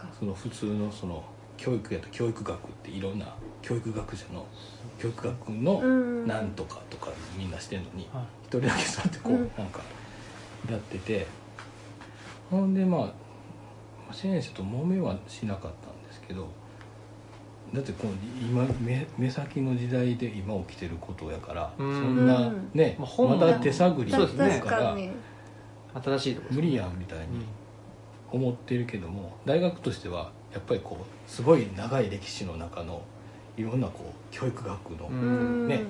[0.00, 0.16] そっか。
[0.18, 1.22] その普通のその
[1.56, 3.26] 教育やと教育学っていろんな
[3.62, 4.46] 教育学者の
[4.98, 6.26] 教育学のうん。
[6.26, 8.24] なんとかとかみんなしてんのにはい。
[8.44, 9.50] 一人だけそうやってこううん。
[9.56, 9.80] なんか
[10.70, 11.26] やってて。
[12.50, 13.14] ほんでま
[14.10, 16.48] あ先生と揉めはしなかったんですけど
[17.72, 18.10] だってこう
[18.44, 22.24] 今目目先の時代で今起きてることやからそうん。
[22.24, 24.96] んなねまあ本まだ手探りだそうですから
[26.02, 27.24] 新しいところ無理やんみたいに
[28.32, 33.02] 思ってるけども大学としてはやっぱりこうすごい長い歴史の中の
[33.56, 35.08] いろんなこう教育学の
[35.66, 35.84] ね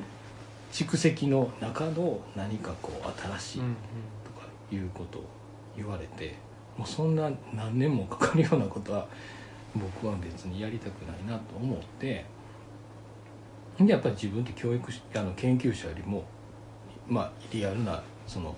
[0.72, 3.76] 蓄積の中の何かこう新しいうん
[4.24, 5.24] とかいうことを
[5.76, 6.36] 言われて
[6.76, 9.07] もうそんな何年もかかるようなことは
[9.74, 12.24] 僕は別にやりたくないなと思って
[13.78, 16.24] でやっぱり自分って教育しあの研究者よりも
[17.09, 18.53] まあリアルなそのい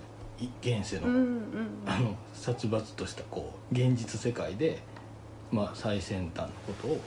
[0.61, 1.41] 現世の、うんうん
[1.85, 4.79] あの殺伐としたこう現実世界で、
[5.51, 6.99] まあ、最先端のことを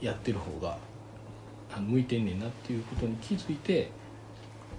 [0.00, 0.78] やってる方が
[1.74, 3.90] あの向いてんねんなっていうことに気づいて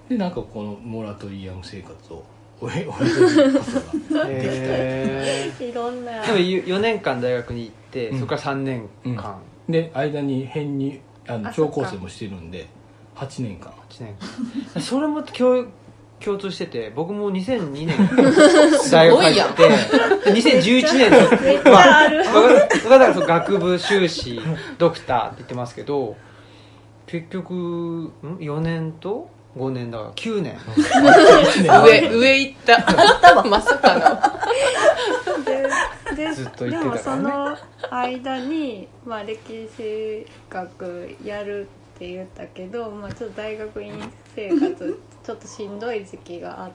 [0.10, 2.24] でなんかこのモラトリアム生活を
[2.60, 3.70] 終え終えるこ
[4.10, 6.12] とがへいろんな。
[6.24, 8.20] ーでも4年間大学に行って、うん。
[8.20, 12.68] そこから3年間、で間に編入あのあ超高生もしてるんで
[13.16, 13.72] 8年間。
[13.90, 14.16] 8年
[14.74, 14.82] 間。
[14.82, 15.66] それも共
[16.24, 17.96] 共通してて僕も2002年
[18.92, 22.24] 大学入ってで2011年のめっちゃある。
[22.34, 24.42] 僕だからその学部修士
[24.78, 26.16] ドクターって言ってますけど
[27.06, 30.58] 結局ん？4年と5年だから9年。
[31.86, 33.44] 上上行った。
[33.44, 34.42] まさか
[35.46, 35.68] で
[36.16, 37.24] でずっと言でってたからね。
[37.24, 37.58] もその
[37.92, 39.40] 間に、まあ、歴
[39.78, 41.68] 史学やる
[41.98, 43.92] って言ったけど、まあ、ちょっと大学院
[44.36, 46.72] 生活ちょっとしんどい時期があっ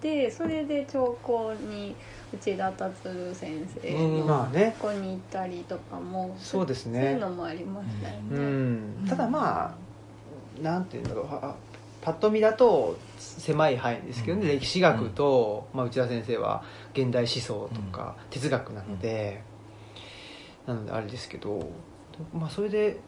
[0.00, 1.94] てそれで長考に
[2.34, 2.94] 内田達
[3.34, 4.74] 先生のまあね。
[4.80, 8.40] ここに行ったりとかもそうですそういうねのもありましたようね。
[8.40, 9.06] ん。
[9.06, 9.76] ただま
[10.58, 11.26] あなんていうんだろう。
[11.30, 11.54] あ
[12.00, 14.58] パッと見だと狭い範囲ですけどね、うん。
[14.58, 16.64] 歴史学と、まあ、内田先生は
[16.94, 19.44] 現代思想とか哲学なので、
[20.66, 21.70] なのであれですけど、
[22.34, 22.98] まあ、それで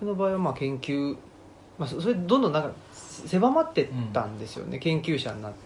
[0.00, 1.16] 僕の場合はまあ研究、
[1.78, 5.58] まあ、そそれでどんどんなんか狭まってったんですよね、研究者になって。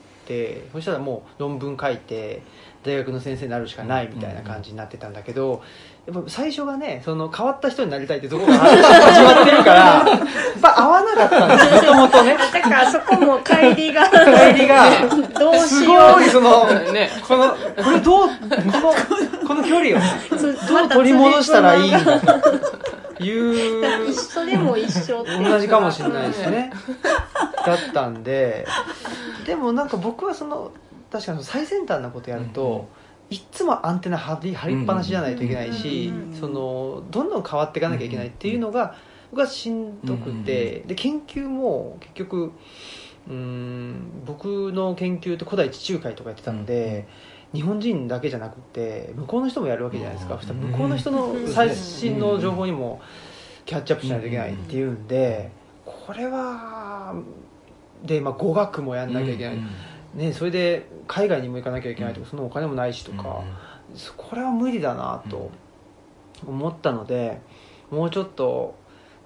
[0.73, 2.43] そしたらもう論文書いて
[2.85, 5.62] 大学の先生になるしかないみたいな感じになってたんだけど、
[6.07, 9.80] やっぱ最初がねその変わった人になりたいってところが始まってるから
[10.11, 10.20] やっ
[10.61, 12.37] ぱ合わなかったんですもともとね。
[12.53, 14.91] だからそこも帰りが帰りが。
[15.39, 20.01] どうすしよごいそののねこのこれどうこのこの距離を。
[20.68, 22.72] どう取り戻したらいいんだと。
[23.22, 24.11] いう。
[24.11, 26.72] 一緒でも一緒っていう同じかもしれないですね。
[27.64, 28.66] だったんで。
[29.47, 30.72] でもなんか僕はその
[31.13, 32.89] 確かに最先端なことやると、
[33.29, 36.11] いっつもアンテナ張り張りっぱなしじゃないといけないし、
[36.41, 38.95] そのどんどん変わっていかなきゃいけないっていうのが
[39.31, 42.53] 僕はしんどくて、で研究も結局
[43.29, 47.07] うーん僕の研究って古代地中海とかやってたので、
[47.53, 53.01] 日本人だけじゃなくて向こうの人もやるわけじゃないですか、うんそしたら向こうの人の最新の情報にも
[53.67, 55.51] キャッチアップしないといけないっていうんで
[55.85, 57.15] これは
[58.05, 59.59] で、まあ、語学もやんなきゃいけない、
[60.15, 63.43] ね、それで海外にも行かなきゃいけないとかそのお金もないしとか、
[63.95, 65.51] そこれは無理だなと
[66.47, 67.41] 思ったので
[67.91, 68.75] もうちょっと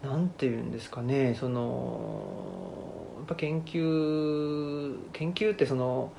[0.03, 6.13] なんていうんですかねそのやっぱ研究研究ってその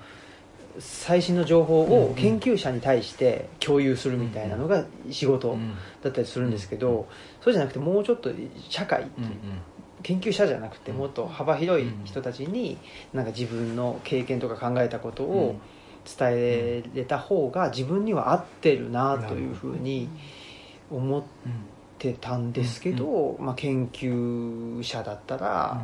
[0.80, 5.58] 最新の情報を研究者に対して共有するみたいなのが仕事
[6.04, 7.08] だったりするんですけど、
[7.42, 8.30] そうじゃなくてもうちょっと
[8.70, 9.08] 社会、
[10.08, 12.78] 研究者じゃなくてもっと幅広い人たちに
[13.12, 15.60] なんか自分の経験とか考えたことを
[16.06, 20.08] 伝えれた方が自分には合ってるなというふうに
[20.90, 21.24] 思っ
[22.00, 25.84] てたんですけど、まあ、研究者だったら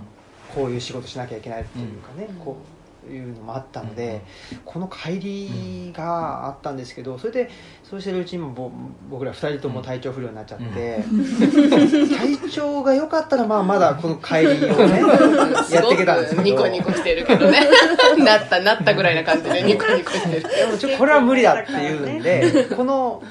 [0.55, 2.36] こういう仕事しなきゃいけないっていうかね、うん。
[2.38, 2.72] こう
[3.10, 4.22] いうのもあったので、
[4.66, 7.49] この乖離があったんですけどそれで
[7.84, 8.72] そうしてるうちにもぼ
[9.10, 11.04] 僕ら2人とも体調不良になっちゃって、
[12.18, 14.99] 体調が良かったらまあまだこの乖離をね
[15.72, 16.41] やっていけたんですけど。
[16.43, 17.60] ニコニコしてるけどね。
[18.24, 20.41] なったなったぐらいな感じでニコニコしてる。
[20.41, 23.24] でもちょこれは無理だっていうんで、この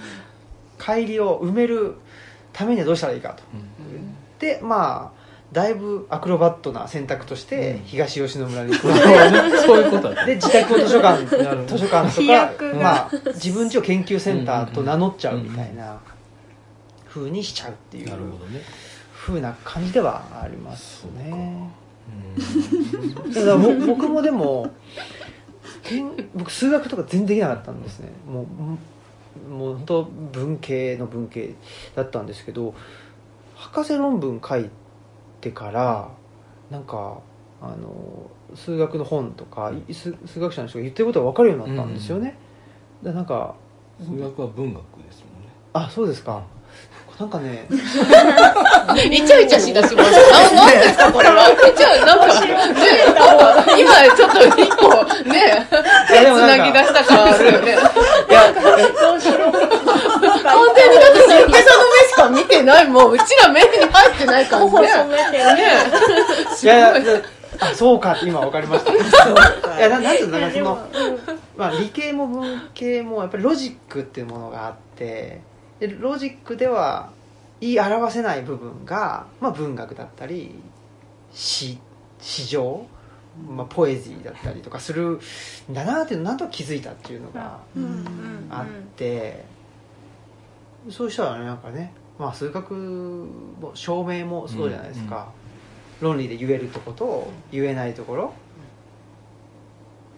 [0.78, 1.96] 乖離を埋める
[2.52, 3.42] ためにはどうしたらいいかと。
[4.38, 5.21] でまあ
[5.52, 7.82] だいぶアクロバットな選択としてうん。
[7.84, 8.94] 東吉野村に加わ
[9.50, 16.00] るそういうことだで自宅を図書館図書館と飛かまあ、自分家を研究センターと名乗っちゃうみたいな
[17.06, 18.62] 風にしちゃうっていうなるほどね。
[19.14, 21.70] 風な感じではありますね。
[22.36, 23.32] うん。
[23.32, 24.70] だからぼ僕もでも
[25.82, 28.08] けん僕数学とか全然できなかったんですね。
[28.26, 31.54] もうもう本当文系の文系
[31.94, 32.74] だったんですけど
[33.54, 34.81] 博士論文書いて
[35.50, 36.08] から
[36.70, 37.18] なんか
[37.60, 42.36] あの数学の本とかい数数学者の人が言ってることが分かるようになったんですよね、
[43.02, 43.54] だからなんか
[44.00, 45.48] 数学は文学ですもんね。
[45.72, 46.42] あそうですか。
[47.20, 51.50] なんかね イチャイチャしだしましたななんですかこれは。
[51.50, 52.32] イチャなんかね
[53.78, 54.88] 今ちょっと一個
[55.30, 55.68] ね
[56.10, 57.72] いやでもつなんかなぎ出した感あるよね。
[57.72, 59.62] いやどうしろ 完
[60.74, 61.84] 全にだってさ池田の
[62.30, 62.88] 目しか見てない。
[62.88, 64.88] もううちら目に入ってない感じ頬ね。
[64.88, 67.22] いやいや
[67.60, 69.78] あそうかって今分かりました。
[69.78, 70.88] いやななんていうのかなその、
[71.56, 75.40] まあ、理系も文系もやっぱりロジックっていうものがあって
[75.78, 77.10] でロジックでは
[77.60, 80.54] 言い表せない部分が、まあ、文学だったり
[81.32, 81.78] 詩
[82.20, 82.86] 詩情、
[83.48, 85.20] まあ、ポエジーだったりとかする
[85.70, 87.84] んだなっていうのをなんと気づいたっていうのがうん。
[87.84, 88.46] うん。
[88.50, 88.66] あっ
[88.96, 89.44] て、
[90.90, 95.28] そうしたらねなんかね、まあ、数学も証明もそうじゃないですか、
[96.00, 98.32] 論理で言えるとこと言えないところ。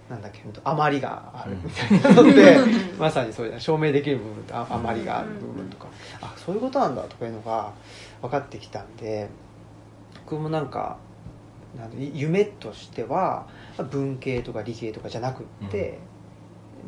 [0.09, 2.59] なんだっけ余りがあるみたいなので、
[2.99, 3.61] まさにそうじゃない。
[3.61, 5.87] 証明できる部分とあ余りがある部分とか、
[6.21, 7.73] あそういうことなんだとかいうのが
[8.21, 9.29] 分かってきたんで
[10.27, 10.99] 僕もなんか
[11.77, 13.47] なんだ夢としては
[13.91, 15.99] 文系とか理系とかじゃなくって、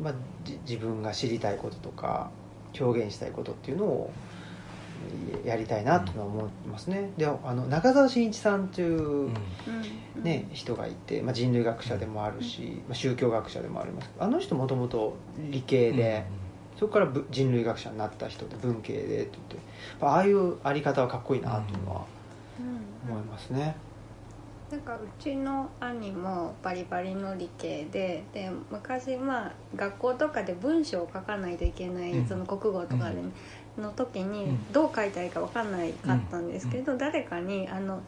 [0.01, 2.29] まあ、じ自分が知りたいこととか
[2.79, 4.11] 表現したいことっていうのを
[5.45, 9.29] やりたいなと思いますね、であの中澤慎一さんという、
[10.21, 14.09] ね、人がいて、まあ、人類学者でもあるし、まあ、宗教学者でもあります。
[14.19, 15.15] あの人もともと
[15.49, 16.25] 理系で、
[16.77, 19.57] そこからぶ人類学者になった人で文系でって言って
[20.01, 22.05] ああいうあり方はかっこいいなっていうのは
[23.07, 23.75] 思いますね、
[24.69, 32.27] なんかうちの兄もバリバリの理系でで昔まあ学校とかで文章を書かないといけない、うん。
[32.27, 33.15] その国語とかで、
[33.77, 34.71] の時にうん。
[34.71, 38.01] どう書いたらいいか分かんないかったんですけど、誰かにあの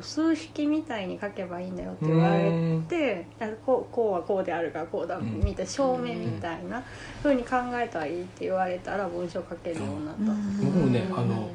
[0.00, 6.82] 数式みたいに書けばいいんだよって言われてあこうこうはこうであるからこうだうんみたいな証明みたいな
[7.22, 10.22] 風に考えたらいいって言われたら文章書けるようになった。
[10.64, 11.48] 僕もねあの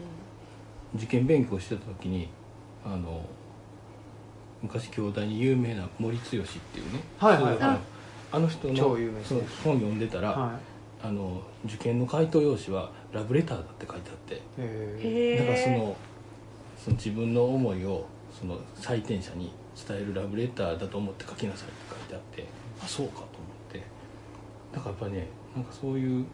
[0.96, 2.30] 受験勉強してた時に
[2.86, 3.26] あの
[4.62, 6.50] 昔京大に有名な森剛っていうね
[7.18, 7.58] はいはい
[8.32, 9.42] あの人の超有名ですね。
[9.42, 10.60] そう本読んでたら、は
[11.04, 15.96] あの受験の回答用紙はラブレターだって書いてあってだからその
[16.82, 18.06] その自分の思いを
[18.40, 19.52] その採点者に
[19.88, 22.46] 伝えるラブレターだと思って書きなさいって書いてあって
[22.82, 23.28] あそうかと思っ
[23.72, 23.84] て。
[24.74, 26.26] だからやっぱりねなんかそういう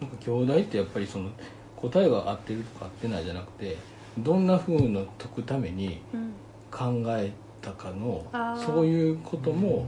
[0.00, 1.30] なんか兄弟ってやっぱりその
[1.76, 3.76] 答えが合ってるとか合ってないじゃなくて
[4.18, 6.32] どんなふうの解くためにうん
[6.70, 7.30] 考え
[7.60, 8.66] たかのあー。
[8.66, 9.86] そういうことも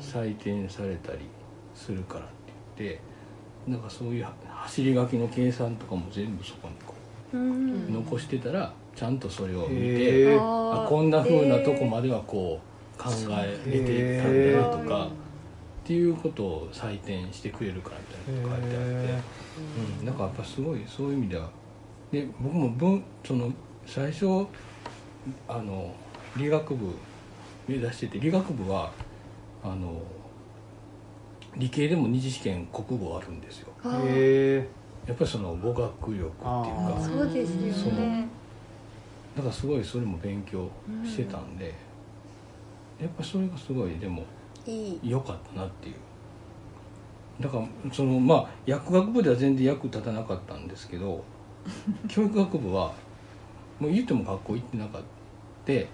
[0.00, 1.18] 採点されたり
[1.74, 2.34] するからって
[2.78, 3.00] 言って
[3.66, 6.94] なんかそういう走り書きの計算とかも全部そこにこ
[7.32, 10.38] う残してたらちゃんとそれを見へてー。
[10.38, 19.32] あこんなふうなとこまではこう考えれてたんだよとかっていうことを採点してくれるからみたいなのが書いてあって。
[20.00, 21.48] うん、なんかやっぱすごいそういう意味では。
[22.10, 23.52] で僕も文その
[23.86, 24.46] 最初
[25.48, 25.94] あの
[26.36, 26.94] 理学部
[27.66, 28.90] 目指してて理学部は
[29.62, 30.02] あの
[31.56, 33.68] 理系でも二次試験国語あるんですよ。
[33.82, 34.00] あー。
[34.06, 34.68] え
[35.06, 37.16] やっぱりその語学力っていうあかー。
[37.18, 38.28] そうですよね。
[39.36, 40.68] だからすごいそれも勉強
[41.04, 41.74] してたんで、
[43.00, 44.24] やっぱそれがすごいでも
[45.02, 45.94] 良かったなっていう。
[47.40, 51.24] だからそのまあ薬学部では全然役立たなかったんですけど
[52.08, 52.92] 教育学部は
[53.80, 55.06] もう言っても学校行ってなかった。
[55.66, 55.88] で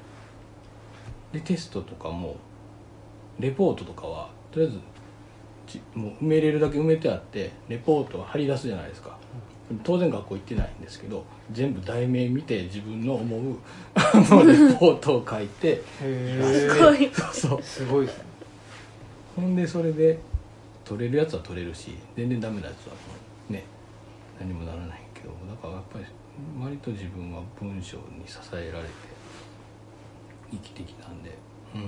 [1.45, 2.37] テストとかも
[3.39, 4.81] レポートとかはとりあえずち
[5.95, 9.17] もう埋めれるだけ埋めてあってレポートは貼り出すじゃないですか。
[9.85, 13.57] 当然学校行ってないんですけど全部題名見て自分の思う
[13.95, 17.63] あのレポートを書いてへすごいそう。
[17.63, 18.25] すごいですね。
[19.37, 20.19] ほんでそれで
[20.85, 22.95] 取れるやつは取れるし全然ダメなやつは
[23.51, 23.65] ね
[24.41, 26.05] 何もならないけどだからやっぱり
[26.59, 28.91] 割と自分は文章に支えられて
[30.51, 31.37] 生きてきたんで
[31.75, 31.83] うん。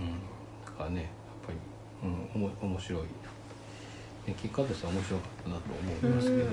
[0.67, 1.09] だからねやっ
[1.47, 1.59] ぱり、
[2.37, 3.09] うん、おも面白い、ね、
[4.35, 6.51] 結果としては面白かったなと思いますけど、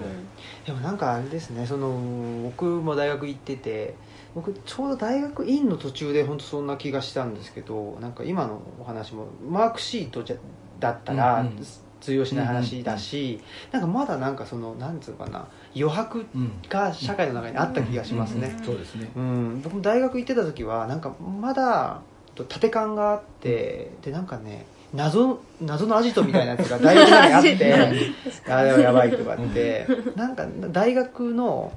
[0.66, 3.96] でもなんかあれですねその僕も大学行ってて
[4.36, 10.36] 僕ちょうど大学院の途中で本当そんな気がしたんですけどなんか今のお話もマークシートじゃ
[10.80, 11.66] だったらうんうん。
[12.00, 16.52] 通用しない話だし、なんかまだなんかそのなんつうのかな余白うん。
[16.70, 19.10] が社会の中にあった気がしますね、そうですね。
[19.16, 22.02] うん、僕も大学行ってた時はなんかまだ
[22.36, 27.74] 縦感があってでなんかね謎謎のアジトみたいなやつが大学にあって
[28.52, 29.88] あれはやばいとかって。
[30.16, 31.72] なんか大学の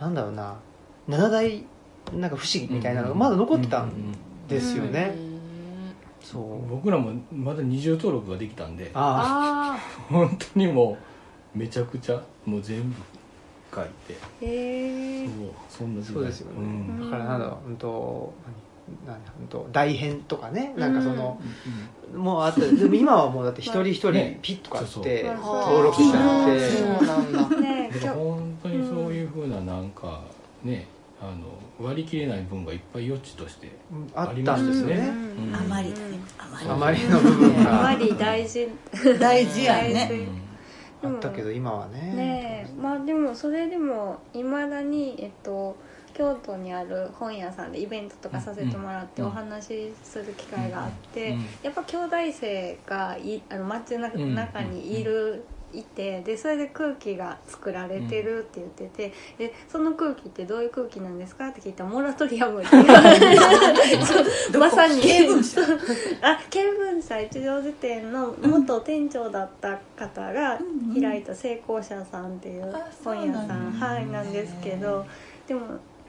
[0.00, 0.54] なんだろうな
[1.08, 1.64] 七大
[2.12, 3.90] なんか不思議みたいなのがまだ残ってたん
[4.48, 5.16] ですよね、
[6.20, 6.66] そう。
[6.68, 10.98] 僕らもまだ二重登録ができたんでああ本当にも
[11.54, 12.96] うめちゃくちゃもう全部
[13.74, 14.16] 書いて。
[14.20, 15.34] あへえそう
[15.68, 16.14] そんな時代。
[16.14, 16.66] そうですよね。
[16.66, 17.00] ん。
[17.00, 18.34] あだからなんだろううんと
[19.06, 20.74] 何何うんと大編とかね。
[20.76, 21.40] なんかその、
[22.14, 24.38] もうあって でも今はもうだって一人一人ね。
[24.42, 26.60] ピッとかって登録しちゃって。
[26.70, 30.20] そうなんだ本当にそういうふうななんか
[30.62, 30.86] ね
[31.20, 33.70] あの割り切れない分がいっぱい余地として
[34.14, 35.10] あったんですよね。
[35.52, 36.18] あまりだね。
[36.38, 38.68] あまりあまりの部分あがまり大事
[39.18, 40.10] 大事や大ね
[41.02, 42.12] 事あったけど今はね。
[42.14, 42.80] ねえ。
[42.80, 45.76] まあでもそれでもいまだにえっと
[46.14, 55.44] 京都にある本屋さんでイベントとかさせてもらってうんお話しする機会があって、うんやっぱ兄弟生がいあの街のうん中にいる、
[55.78, 62.76] いてでそれで空気が作られてるって言ってて、でその空気ってどういう空気なんですかって聞いたらモラトリアムって
[64.58, 65.00] まさに。
[65.00, 65.60] 経文社
[66.22, 70.58] あ経文社一条辞典の元店長だった方が
[70.98, 75.04] 開いた成功者さんっていうあ本屋さん、はいなんですけど
[75.46, 75.60] でも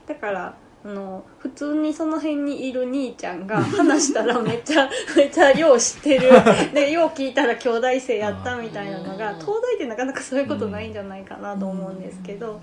[0.07, 4.87] だからあの普通にその辺にいる兄ちゃんが話したらめっちゃ
[5.17, 6.29] めっちゃよう知ってる。
[6.75, 9.39] でよう聞いたら兄弟生やったみたいなのがうん。
[9.39, 12.59] 東大ってなかなかそういうことないんじゃないかなと思うんですけど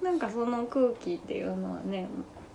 [0.00, 2.06] なんかその空気っていうのはね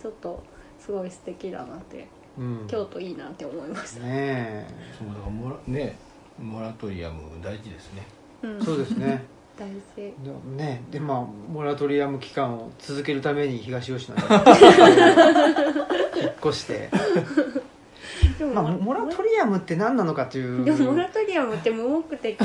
[0.01, 0.41] ちょっと
[0.79, 2.07] すごい素敵だなって
[2.37, 2.67] うん。
[2.67, 4.05] 京都いいなって思いました。
[4.05, 4.65] ね
[4.97, 5.97] そうだからモラね
[6.39, 8.07] モラトリアム大事ですね。
[8.43, 8.57] うん。
[8.57, 9.25] えそうですね
[9.61, 10.13] 大事。
[10.23, 14.23] でもねでまあモラトリアム期間を続けるために東吉野に
[16.21, 16.89] 引っ越して、
[18.39, 20.65] でもまあ、モラトリアムって何なのかという。
[20.65, 22.43] でもモラトリアムって無目的あ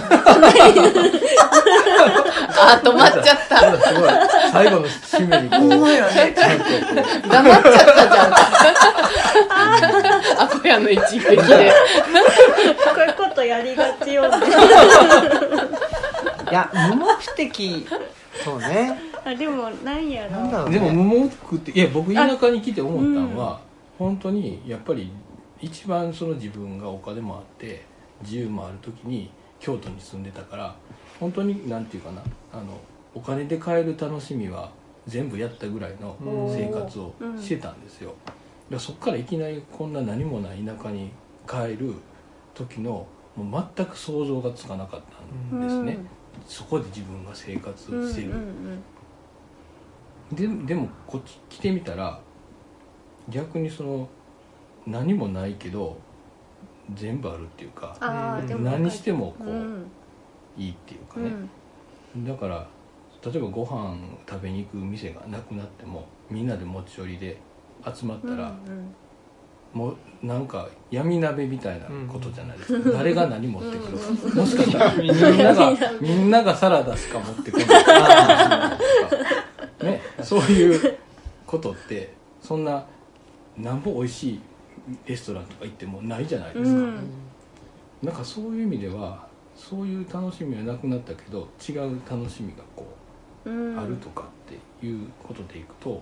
[2.85, 3.61] 止まっちゃった。
[3.61, 4.11] ただすごい。
[4.53, 5.71] 最後の締めにこう。
[5.71, 8.35] 黙っちゃったじゃん。
[10.43, 11.37] アコヤの一撃で。
[11.37, 14.47] こういうことやりがちよね
[16.51, 17.87] いや無目的。
[18.45, 18.99] そうね。
[19.25, 20.31] あでもなんやろ。
[20.31, 23.61] なんだろうでもね無目的いや僕田舎に来て思ったのは、
[23.99, 25.11] 本当にやっぱり
[25.61, 27.85] 一番その自分がお金もあって
[28.23, 30.77] 自由もある時に京都に住んでたから
[31.19, 32.23] 本当になんていうかな
[32.53, 32.79] あの
[33.15, 34.71] お金で買える楽しみは
[35.07, 36.17] 全部やったぐらいの
[36.51, 38.37] 生活をしてたんですよ、だか
[38.71, 41.11] らそっからいきなりこんな何もない田舎に
[41.49, 41.95] 帰る
[42.55, 45.01] 時のもう全く想像がつかなかっ
[45.51, 45.99] たんですね、
[46.47, 48.83] そこで自分が生活うんしてる、うんうん
[50.33, 52.21] ででもこっち来てみたら
[53.29, 54.09] 逆にその
[54.85, 55.99] 何もないけど
[56.95, 57.97] 全部あるっていうか
[58.61, 59.87] 何してもこう、うん。
[60.57, 61.31] いいっていうかうね、
[62.17, 62.27] ん。
[62.27, 62.67] だから
[63.25, 63.97] 例えばご飯
[64.29, 67.39] 食べに行く店がなくなってもみんなで持ち寄りで
[67.85, 68.95] 集まったら、うん
[69.77, 69.97] もう
[70.27, 78.79] なんか闇鍋みたいなことじゃないですか、誰が何持ってくるか、もしかしたらみんながみんながサラダしか持ってこな
[79.85, 80.99] いねそういう
[81.47, 82.87] ことってそんな
[83.59, 84.41] なんぼ美味しい
[85.05, 87.11] レストランとか行ってもないじゃないですか、うん。
[88.03, 92.87] なんかそういう意味ではそういう楽しみはなくなったけど違う楽しみがこ
[93.45, 93.79] ううん。
[93.79, 94.25] あるとかっ
[94.81, 96.01] ていうことでいくとやっ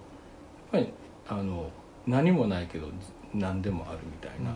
[0.71, 0.93] ぱり
[1.27, 1.69] あの
[2.07, 2.87] 何もないけど
[3.35, 4.55] 何でもあるみたいな、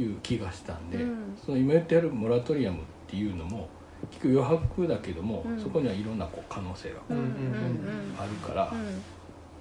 [0.00, 1.38] いう気がしたんで、うん。
[1.44, 3.68] その今言ってあるモラトリアムっていうのも
[4.10, 5.60] 結局余白だけども、うん。
[5.60, 7.28] そこにはいろんなこう可能性がうんうんうん。
[7.28, 9.02] うんあるから、うん。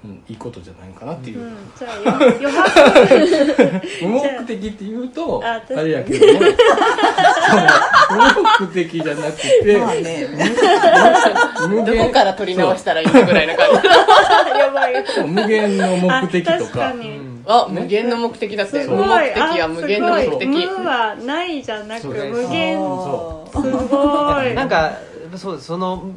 [0.03, 1.41] うん、いいことじゃないかなっていう。
[1.41, 1.55] う、ん。
[1.77, 2.01] じゃあよ
[2.39, 2.81] 余白。
[4.01, 10.27] 無目的って言うとあれやけどもその無目的じゃなくて、まあね。
[11.69, 13.87] 無どこから取り直したらいいのぐらいな感じ。
[14.57, 15.05] やばい。
[15.05, 16.79] そう無限の目的とか。
[16.79, 18.83] かにあ無限の目的だって。
[18.83, 18.97] すごい。
[18.97, 20.25] 無目的は無限の目的。
[20.25, 21.63] あすごい無はない。
[21.63, 22.77] じゃなく無限。
[22.77, 24.53] そすごい。
[24.55, 24.97] なんか
[25.35, 26.11] そうその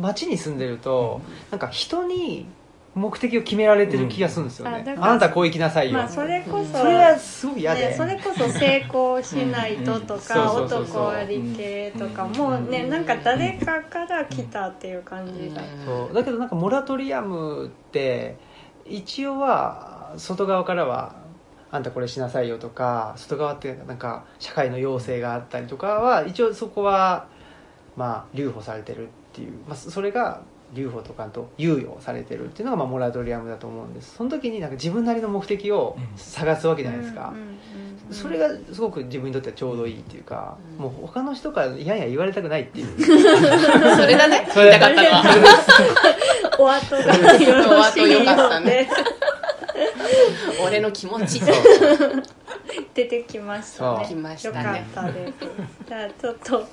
[0.00, 2.46] 街に住んでるとなんか人に
[2.94, 4.80] 目的を決められてる気がするんですよね、うん。
[4.80, 10.20] あだからあなたこう行きなさいよ、まあそれこそそれはすごい嫌で、ね、それこそ成功しないととうん。
[10.20, 16.14] か男あり系とかもうねなんか誰かから来たっていう感じがそう。
[16.14, 18.36] だけどなんかモラトリアムって
[18.86, 21.16] 一応は外側からは
[21.70, 27.28] あんたこれしなさいよとか外側ってなんか社会の要請があったりとかは一応そこは
[27.96, 30.42] まあ留保されてるっていう、まあ、それが
[30.74, 34.16] 留保とかと猶予されてるっていうのがまあモラトリアムだと思うんです。
[34.16, 37.56] その時になんか自分なりの目的を探すわけじゃないですか、うんうんうん
[38.10, 42.86] それがすごく自分にとってはちょうどいいっていうか、もう他の人から嫌や言われたくないっていう。
[43.02, 44.48] それだね。
[44.52, 45.24] そいたかったのは
[46.58, 48.70] お後がよろしいお後よかったようね。
[48.70, 48.88] で
[50.64, 51.40] 俺の気持ち。
[52.94, 54.38] 出てきましたね。
[54.42, 55.32] よかねったです。
[55.86, 56.66] じゃあちょっと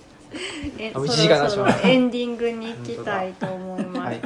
[0.79, 1.07] えそろ
[1.49, 4.21] そろエンディングに行きたいと思います、はい。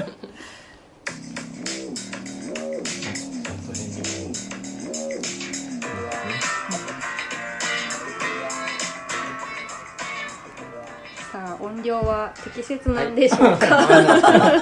[11.31, 14.53] さあ音量は適切なんでしょうか、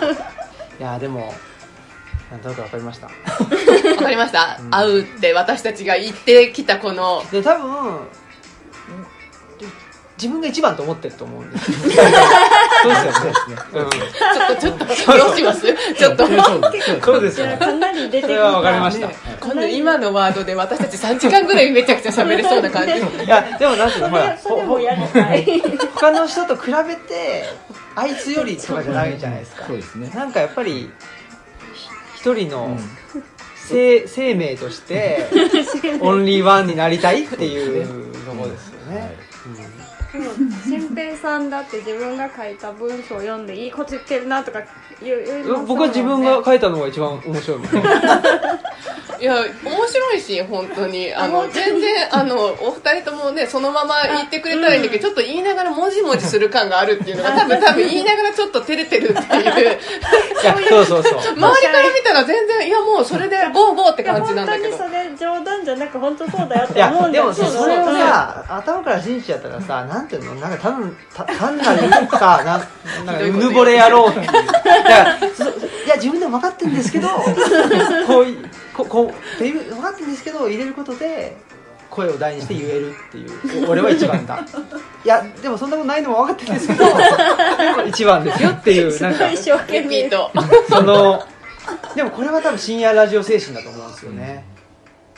[0.80, 1.32] いやでも
[2.32, 3.08] なんとなく分かりました。
[3.08, 3.14] わ
[3.98, 7.24] かりました、会うって私たちが言ってきたこの。
[7.32, 8.00] で多分
[10.18, 12.12] 自分が一番と思ってると思うんですよそうですよね、
[13.74, 15.76] うん、ちょっとちょっとどうします？
[15.94, 16.26] ちょっと。
[17.04, 19.10] そうですよじゃあかなり出てきたそれは分かりました。
[19.46, 22.94] 今度今のワードで私たち3時間ぐらいめちゃくちゃ喋れそうな感じ。
[23.26, 24.38] いやでもなんていうのほら
[25.96, 27.50] 他の人と比べて
[27.96, 29.66] あいつよりとかじゃないじゃないですか。
[29.68, 30.10] そうですね。
[30.16, 30.90] なんかやっぱりひ
[32.26, 32.76] 一人の
[33.68, 35.28] 生,、生命として
[36.02, 37.86] オンリーワンになりたいっていう
[38.26, 39.10] ところですよね、はい。
[39.56, 39.75] でも
[40.64, 44.62] 新平さんだって自分が書いた文章を読んでいいこと言ってるなとか
[45.02, 45.44] 言うね。
[45.68, 47.60] 僕は自分が書いたのが一番面白い。
[49.20, 51.14] いや面白いし本当に。
[51.14, 59.44] あの全然あのお二人ともねそのまま言ってくれたらいいんだけど、ちょっと言いながらもじもじする感があるっていうのが多分多分言いながらちょっと照れてるっていう。
[59.62, 61.20] いやそうそうそう。
[61.34, 64.78] 周りから見たら全然いやもうそれでゴーゴーって感じなんだけど。
[64.78, 67.34] それ冗談じゃなく本当そうだよといや思うんだよ。
[67.34, 74.26] でもさそれをさ頭から信じちゃったらさなんていうのなんか単た単なるさ なんなんかうぬぼれ野郎っていう。
[74.26, 77.10] だからそいや自分でも分かってるんですけど
[78.08, 78.38] こうい
[78.74, 81.38] ここうっていう分かってるんですけど入れることで
[81.90, 83.70] 声を大にして言えるっていう。
[83.70, 84.44] 俺は一番だ。
[85.04, 86.86] いやでもそんなことないのも分かってるんですけど。
[87.88, 89.32] 一番ですよっていうなんか。
[89.32, 90.08] 一生懸命。
[90.08, 90.32] ート
[90.70, 91.24] その
[91.96, 94.44] でもこれは多分深夜ラジオ精神だと思うんですよね、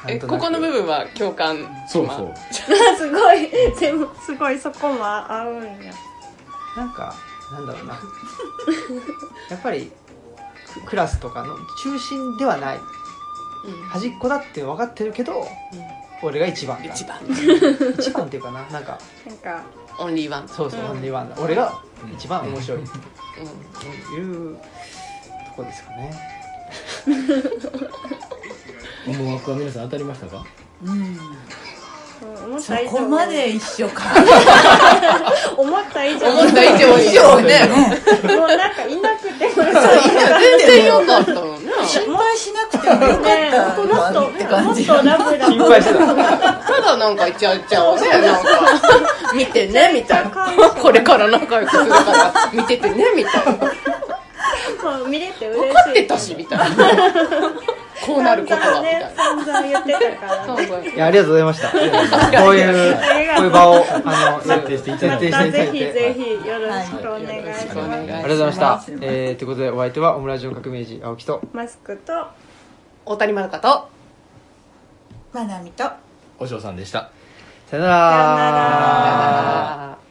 [0.07, 1.57] えここの部分は共感。
[1.87, 2.33] そうそう。
[2.97, 3.49] すごい。
[3.79, 5.93] でもすごいそこも合うんや。
[6.75, 7.15] なんか
[7.51, 7.93] なんだろうな。
[9.49, 9.91] やっぱり
[10.73, 12.79] ククラスとかの中心ではない。
[13.89, 15.47] 端っこだって分かってるけど、
[16.21, 16.93] 俺が一番だ。
[16.93, 17.17] 一番。
[17.97, 18.63] 一番っていうかな。
[18.71, 19.63] なんかなんか。
[19.99, 20.47] オンリーワン。
[20.47, 21.35] そうそう、うんオンリーワンだ。
[21.39, 21.73] 俺が
[22.13, 24.61] 一番面白い、うというと
[25.55, 26.11] こですかね
[29.07, 30.45] 思惑は皆さん当たりましたか？
[30.85, 31.17] うん。
[32.19, 34.03] そ思った以上こまで一緒か。
[35.55, 36.27] 思った以上。
[36.27, 37.69] ん思った以上以上ね。
[38.35, 39.53] もうなんかいなくても。
[39.63, 41.71] 全然よかったもんね。
[41.85, 43.83] 心配しなくてもよかった。
[43.83, 45.53] もっとって感じもっとラブラブ。
[45.53, 46.05] 心配してた。
[46.07, 48.49] ただなんかイチャイチャをねなんか
[49.35, 50.29] 見てねみたいな。
[50.81, 52.49] これから仲良くするから。
[52.51, 53.51] 見ててねみたいな。
[54.91, 55.67] もう見れて嬉しい。
[55.67, 56.65] 分かってたしみたいな
[58.05, 59.09] こうなることはみたいな。
[59.09, 60.95] 散々言ってたからね。
[60.95, 61.69] いやありがとうございました。
[62.41, 65.29] こういうこういう場をあの設定していただいて。
[65.29, 67.25] またぜひぜひよろしくお願い
[67.55, 67.79] します。
[67.79, 72.27] ありがとうございました、えー、ということでお相手はオムラジオ革命児青木とマスクと
[73.05, 73.89] 大谷まるかと
[75.33, 75.83] まなみと
[76.39, 77.09] お嬢さんでした。
[77.69, 77.95] さよなら。
[77.95, 80.06] さよなら